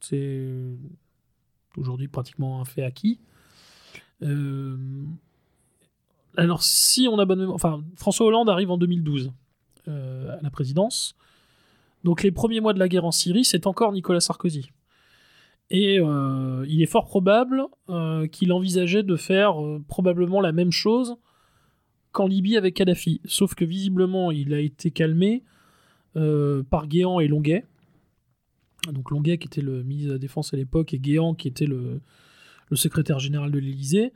[0.00, 0.46] C'est
[1.76, 3.18] aujourd'hui pratiquement un fait acquis.
[6.36, 9.32] Alors si on a bonne enfin François Hollande arrive en 2012
[9.88, 11.14] euh, à la présidence.
[12.04, 14.70] Donc les premiers mois de la guerre en Syrie, c'est encore Nicolas Sarkozy.
[15.70, 20.72] Et euh, il est fort probable euh, qu'il envisageait de faire euh, probablement la même
[20.72, 21.16] chose
[22.10, 23.20] qu'en Libye avec Kadhafi.
[23.24, 25.44] Sauf que visiblement, il a été calmé
[26.14, 27.64] par Guéant et Longuet.
[28.90, 31.66] Donc Longuet qui était le ministre de la Défense à l'époque et Guéant qui était
[31.66, 32.00] le,
[32.68, 34.12] le secrétaire général de l'Élysée.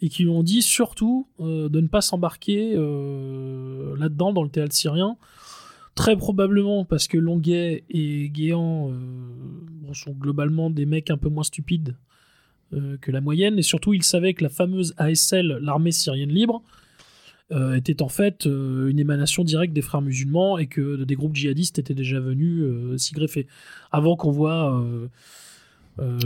[0.00, 5.18] Et qui lui ont dit surtout de ne pas s'embarquer là-dedans, dans le théâtre syrien,
[5.94, 11.44] Très probablement parce que Longuet et Guéant euh, sont globalement des mecs un peu moins
[11.44, 11.96] stupides
[12.72, 16.62] euh, que la moyenne, et surtout ils savaient que la fameuse ASL, l'armée syrienne libre,
[17.52, 21.78] euh, était en fait une émanation directe des frères musulmans et que des groupes djihadistes
[21.78, 22.64] étaient déjà venus
[23.00, 23.46] s'y greffer.
[23.92, 24.84] Avant qu'on voit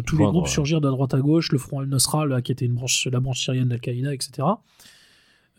[0.07, 0.51] tous les groupes ouais.
[0.51, 3.69] surgir de droite à gauche, le Front al-Nusra, qui était une branche, la branche syrienne
[3.69, 4.49] d'Al-Qaïda, etc.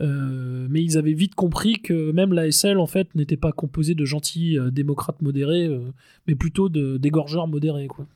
[0.02, 4.06] Euh, mais ils avaient vite compris que même l'ASL en fait n'était pas composée de
[4.06, 5.92] gentils euh, démocrates modérés, euh,
[6.26, 8.08] mais plutôt de d'égorgeurs modérés quoi.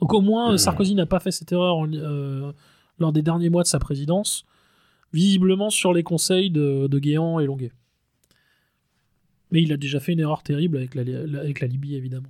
[0.00, 2.52] Donc au moins Sarkozy n'a pas fait cette erreur en-
[2.98, 4.44] lors des derniers mois de sa présidence,
[5.12, 7.72] visiblement sur les conseils de, de Guéant et Longuet.
[9.50, 12.28] Mais il a déjà fait une erreur terrible avec la, la- avec la Libye évidemment.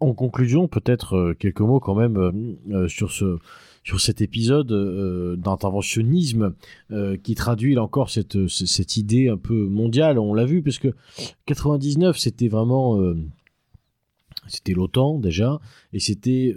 [0.00, 2.32] En conclusion, peut-être euh, quelques mots quand même euh,
[2.70, 3.38] euh, sur ce
[3.82, 4.70] sur cet épisode
[5.38, 6.54] d'interventionnisme
[7.22, 10.18] qui traduit là encore cette, ce- cette idée un peu mondiale.
[10.18, 10.88] On l'a vu parce que
[11.46, 13.00] 99 c'était vraiment
[14.48, 15.60] c'était l'OTAN déjà
[15.94, 16.54] et c'était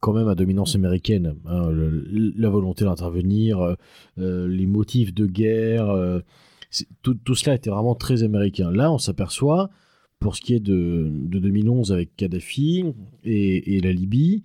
[0.00, 1.34] quand même à dominance américaine.
[1.46, 3.76] hein, la volonté d'intervenir,
[4.16, 5.92] les motifs de guerre,
[7.02, 8.70] tout, tout cela était vraiment très américain.
[8.70, 9.68] Là, on s'aperçoit
[10.20, 12.84] pour ce qui est de, de 2011 avec Kadhafi
[13.24, 14.42] et, la Libye,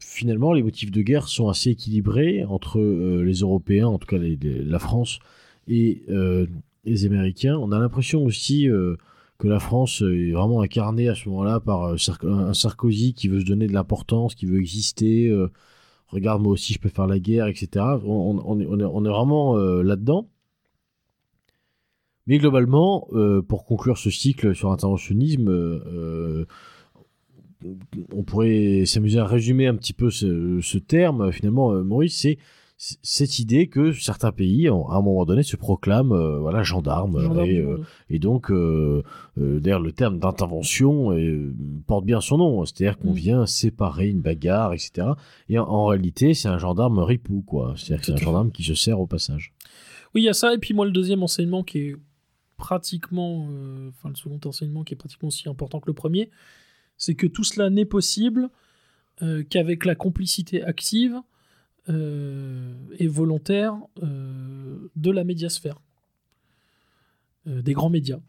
[0.00, 4.18] finalement, les motifs de guerre sont assez équilibrés entre euh, les Européens, en tout cas
[4.18, 5.20] la France,
[5.68, 6.46] et euh,
[6.84, 7.56] les Américains.
[7.56, 8.96] On a l'impression aussi euh,
[9.38, 13.46] que la France est vraiment incarnée à ce moment-là par un Sarkozy qui veut se
[13.46, 15.32] donner de l'importance, qui veut exister.
[16.08, 17.84] Regarde, moi aussi, je peux faire la guerre, etc.
[18.04, 18.64] On, est,
[19.08, 20.28] vraiment là-dedans.
[22.26, 26.44] Mais globalement, euh, pour conclure ce cycle sur l'interventionnisme, euh,
[28.12, 31.30] on pourrait s'amuser à résumer un petit peu ce, ce terme.
[31.32, 32.38] Finalement, euh, Maurice, c'est
[32.76, 37.20] cette idée que certains pays, à un moment donné, se proclament euh, voilà, gendarmes.
[37.20, 39.02] Gendarme et, euh, donc, euh,
[39.36, 41.16] d'ailleurs, le terme d'intervention
[41.86, 42.64] porte bien son nom.
[42.64, 43.16] C'est-à-dire qu'on Mm.
[43.16, 45.08] vient séparer une bagarre, etc.
[45.48, 47.74] Et en, en réalité, c'est un gendarme ripou, quoi.
[47.76, 49.52] C'est-à-dire que c'est un gendarme qui se sert au passage.
[50.14, 51.96] Oui, il y a ça, et puis moi, le deuxième enseignement qui est
[52.62, 56.30] pratiquement, euh, enfin, le second enseignement qui est pratiquement aussi important que le premier,
[56.96, 58.50] c'est que tout cela n'est possible
[59.20, 61.20] euh, qu'avec la complicité active
[61.88, 65.80] euh, et volontaire de la médiasphère,
[67.46, 68.20] des grands médias.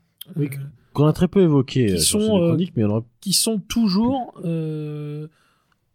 [0.94, 2.86] Qu'on a très peu évoqué Qui sur sont, mais
[3.22, 4.34] qui toujours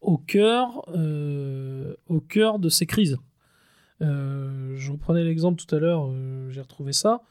[0.01, 0.89] au cœur
[2.07, 3.16] au cœur de ces crises.
[4.01, 6.09] Je reprenais l'exemple tout à l'heure,
[6.51, 7.22] j'ai retrouvé ça.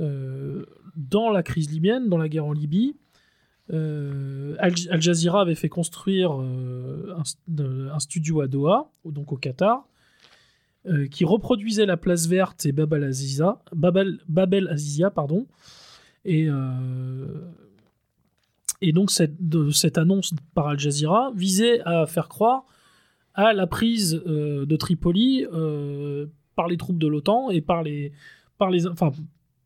[0.00, 0.64] Euh,
[0.96, 2.96] dans la crise libyenne, dans la guerre en Libye,
[3.72, 7.14] euh, Al, Jazeera avait fait construire euh,
[7.92, 9.86] un, studio à Doha, donc au Qatar,
[11.12, 15.46] qui reproduisait la place verte et Bab al-Aziza, Babel, Azizia, pardon.
[16.24, 16.48] Et,
[18.92, 19.36] donc cette,
[19.72, 22.64] cette annonce par Al Jazeera visait à faire croire
[23.34, 25.46] à la prise de Tripoli
[26.56, 28.12] par les troupes de l'OTAN et par les
[28.58, 29.12] par les enfin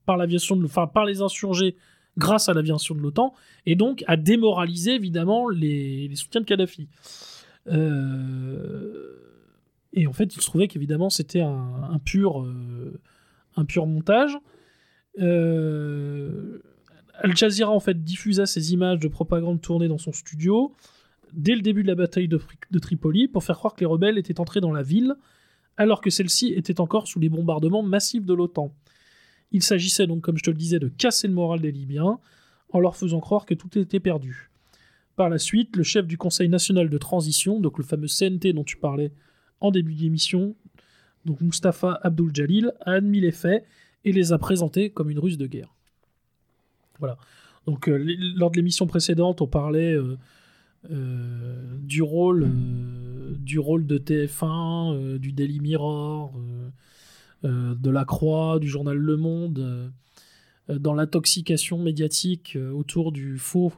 [0.06, 1.76] par l'aviation enfin par les insurgés
[2.16, 3.34] grâce à l'aviation de l'OTAN
[3.66, 6.88] et donc à démoraliser évidemment les, soutiens de Kadhafi.
[7.68, 9.16] Euh,
[9.92, 14.38] et en fait, il se trouvait qu'évidemment c'était un, euh, pur montage.
[15.18, 16.62] Euh,
[17.14, 20.74] Al Jazeera en fait diffusa ces images de propagande tournées dans son studio
[21.32, 24.38] dès le début de la bataille de Tripoli pour faire croire que les rebelles étaient
[24.38, 25.14] entrés dans la ville
[25.76, 28.72] alors que celle-ci était encore sous les bombardements massifs de l'OTAN.
[29.52, 32.18] Il s'agissait donc, comme je te le disais, de casser le moral des Libyens
[32.72, 34.50] en leur faisant croire que tout était perdu.
[35.14, 38.64] Par la suite, le chef du Conseil national de transition, donc le fameux CNT dont
[38.64, 39.12] tu parlais
[39.60, 40.54] en début d'émission,
[41.24, 43.64] donc Mustapha Abdul Jalil, a admis les faits
[44.04, 45.74] et les a présentés comme une ruse de guerre.
[46.98, 47.16] Voilà.
[47.66, 47.98] Donc, euh,
[48.36, 50.16] lors de l'émission précédente, on parlait euh,
[50.90, 52.48] euh, du rôle,
[53.38, 56.32] du rôle de TF1, euh, du Daily Mirror,
[57.42, 59.88] de La Croix, du journal Le Monde, euh,
[60.70, 63.72] euh, dans l'intoxication médiatique euh, autour du faux,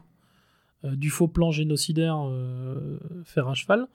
[0.85, 3.89] euh, plan génocidaire euh, faire à cheval.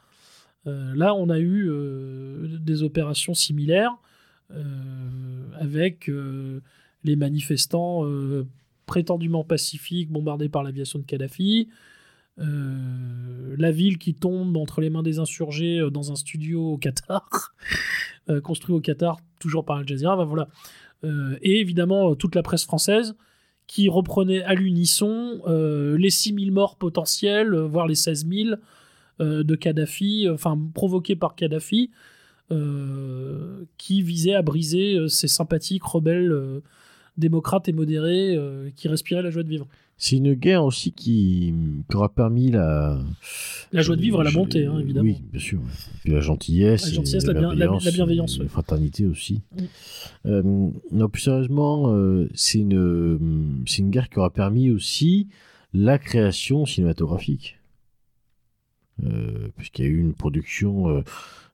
[0.67, 3.97] Euh, là, on a eu euh, des opérations similaires
[4.51, 4.63] euh,
[5.59, 6.61] avec euh,
[7.03, 8.45] les manifestants euh,
[8.85, 11.69] prétendument pacifiques bombardés par l'aviation de Kadhafi,
[12.39, 16.77] euh, la ville qui tombe entre les mains des insurgés euh, dans un studio au
[16.77, 17.53] Qatar,
[18.29, 20.15] euh, construit au Qatar, toujours par Al Jazeera.
[20.15, 20.47] Ben voilà.
[21.03, 23.15] Euh, et évidemment, euh, toute la presse française
[23.67, 28.55] qui reprenait à l'unisson euh, les 6000 morts potentiels, voire les 16 000
[29.21, 31.91] euh, de Kadhafi, enfin provoqués par Kadhafi,
[33.79, 36.61] qui visait à briser ces sympathiques rebelles
[37.17, 38.37] démocrates et modérés
[38.75, 39.67] qui respiraient la joie de vivre.
[39.97, 41.53] C'est une guerre aussi qui,
[41.89, 42.99] qui aura permis la.
[43.71, 45.05] La joie de vivre et la bonté, hein, évidemment.
[45.09, 45.61] Oui, bien sûr.
[46.03, 49.41] Puis la gentillesse, La gentillesse, la bien- la- la bienveillance, la fraternité aussi.
[49.55, 49.61] Mm.
[50.25, 55.27] Euh, non, plus sérieusement, euh, c'est une, une guerre qui aura permis aussi
[55.73, 57.57] la création cinématographique.
[59.03, 61.03] Euh, Puisqu'il y a eu une production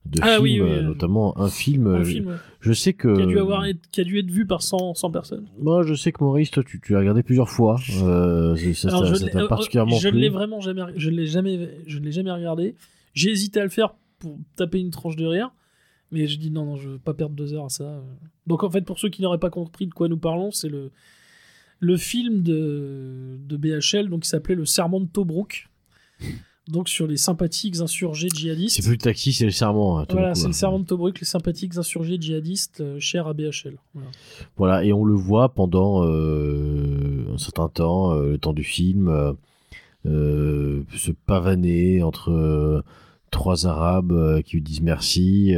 [0.05, 1.87] de Ah films, oui, oui, euh, euh, notamment un film.
[1.87, 3.15] Un euh, film ouais, Je sais que.
[3.15, 5.47] qui, a dû avoir, qui a dû être vu par 100, 100 personnes.
[5.59, 7.79] Moi, je sais que Maurice, toi, tu, tu l'as regardé plusieurs fois.
[8.01, 11.09] Euh, ça Alors, ça- je ça l'ai- t'a particulièrement je ne l'ai vraiment jamais, je
[11.09, 12.75] l'ai jamais, je l'ai jamais regardé.
[13.13, 15.51] J'ai hésité à le faire pour taper une tranche de rire,
[16.11, 18.01] mais je dis non, non, je veux pas perdre deux heures à ça.
[18.47, 20.91] Donc en fait, pour ceux qui n'auraient pas compris de quoi nous parlons, c'est le
[21.81, 25.69] le film de, de BHL, donc qui s'appelait Le Serment de Tobruk,
[26.69, 28.75] donc sur les sympathiques insurgés djihadistes.
[28.75, 29.99] C'est plus le taxi, c'est le serment.
[29.99, 33.77] hein, Voilà, c'est le Serment de Tobruk, les sympathiques insurgés djihadistes euh, chers à BHL.
[33.93, 34.09] Voilà.
[34.57, 39.35] Voilà, et on le voit pendant euh, un certain temps, euh, le temps du film,
[40.05, 42.83] euh, se pavaner entre
[43.31, 45.53] trois Arabes qui lui disent merci,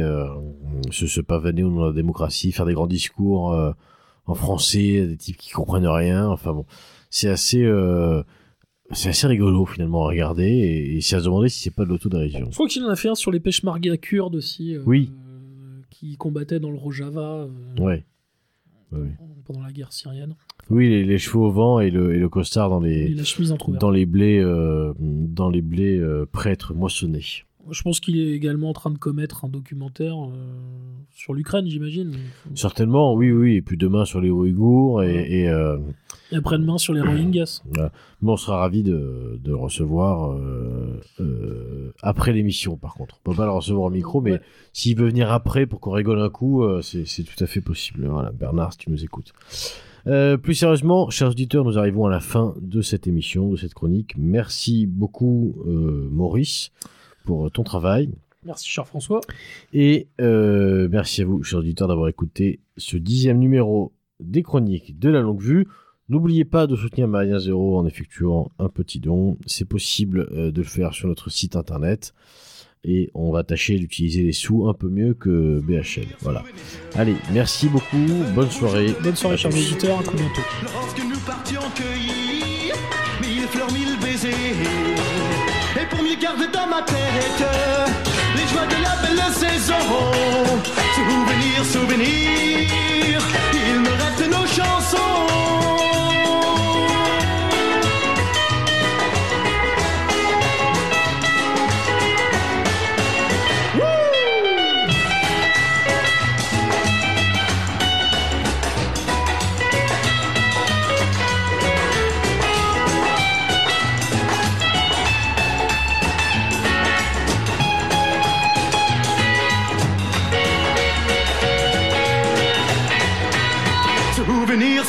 [0.90, 3.56] se, se pavaner au nom de la démocratie, faire des grands discours
[4.26, 6.28] en français, des types qui comprennent rien.
[6.28, 6.66] Enfin bon,
[7.08, 7.64] c'est assez,
[8.92, 11.84] c'est assez rigolo finalement à regarder, et, et c'est à se demander si c'est pas
[11.84, 12.46] de l'autodérision.
[12.50, 14.74] Je crois qu'il en a fait un sur les peshmerga kurdes aussi.
[14.76, 15.10] euh, Oui.
[15.90, 17.20] Qui combattaient dans le Rojava.
[17.20, 17.48] euh,
[17.80, 18.04] Ouais.
[18.92, 19.08] Ouais.
[19.46, 20.36] pendant la guerre syrienne.
[20.68, 23.24] Oui, les, les cheveux au vent et le, et le costard dans Et les, la
[23.24, 23.80] chemise entrouverte.
[23.80, 27.24] dans les blés, euh, dans les blés prêtres moissonnés.
[27.70, 30.30] Je pense qu'il est également en train de commettre un documentaire euh,
[31.12, 32.12] sur l'Ukraine, j'imagine.
[32.54, 33.54] Certainement, oui, oui.
[33.56, 35.78] Et puis demain sur les Ouïghours et, et, euh,
[36.32, 37.62] Et après-demain sur les Rohingyas.
[37.76, 40.32] mais on sera ravi de, de le recevoir
[41.20, 42.76] euh, après l'émission.
[42.76, 44.40] Par contre, on peut pas le recevoir au micro, mais Ouais.
[44.72, 48.06] s'il veut venir après pour qu'on rigole un coup, c'est c'est tout à fait possible.
[48.06, 49.32] Voilà, Bernard, si tu nous écoutes.
[50.08, 53.72] Euh, plus sérieusement, chers auditeurs, nous arrivons à la fin de cette émission, de cette
[53.74, 54.14] chronique.
[54.18, 56.70] Merci beaucoup, euh, Maurice,
[57.24, 58.10] pour ton travail.
[58.44, 59.20] Merci, cher François.
[59.72, 65.08] Et euh, merci à vous, chers auditeurs, d'avoir écouté ce dixième numéro des chroniques de
[65.08, 65.68] la longue vue.
[66.08, 69.38] N'oubliez pas de soutenir Marien Zéro en effectuant un petit don.
[69.46, 72.12] C'est possible euh, de le faire sur notre site internet.
[72.84, 76.16] Et on va tâcher d'utiliser les sous un peu mieux que BHL.
[76.20, 76.42] Voilà.
[76.96, 77.96] Allez, merci beaucoup.
[78.34, 78.92] Bonne soirée.
[79.04, 80.00] Bonne soirée, chers auditeurs.
[80.00, 80.40] À très bientôt.
[86.72, 87.44] Ma tête
[88.36, 89.84] les joies de la belle saison.
[90.96, 93.20] Souvenir, souvenir,
[93.52, 95.51] il me reste nos chansons.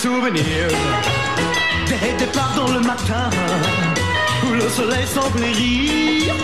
[0.04, 0.68] souvenirs
[1.88, 3.30] des départs dans le matin
[4.46, 6.36] où le soleil semblait rire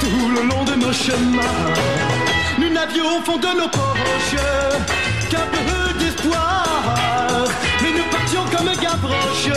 [0.00, 1.60] tout le long de nos chemins.
[2.58, 4.40] Nous n'avions au fond de nos poches
[5.30, 7.44] qu'un peu d'espoir,
[7.82, 9.52] mais nous partions comme Gavroche,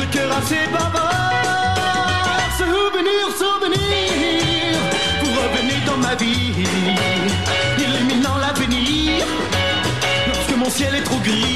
[0.00, 2.50] le cœur assez bavard.
[2.58, 4.76] Souvenir, souvenir,
[5.20, 6.66] pour revenir dans ma vie,
[7.78, 9.24] illuminant l'avenir
[10.26, 11.55] lorsque mon ciel est trop gris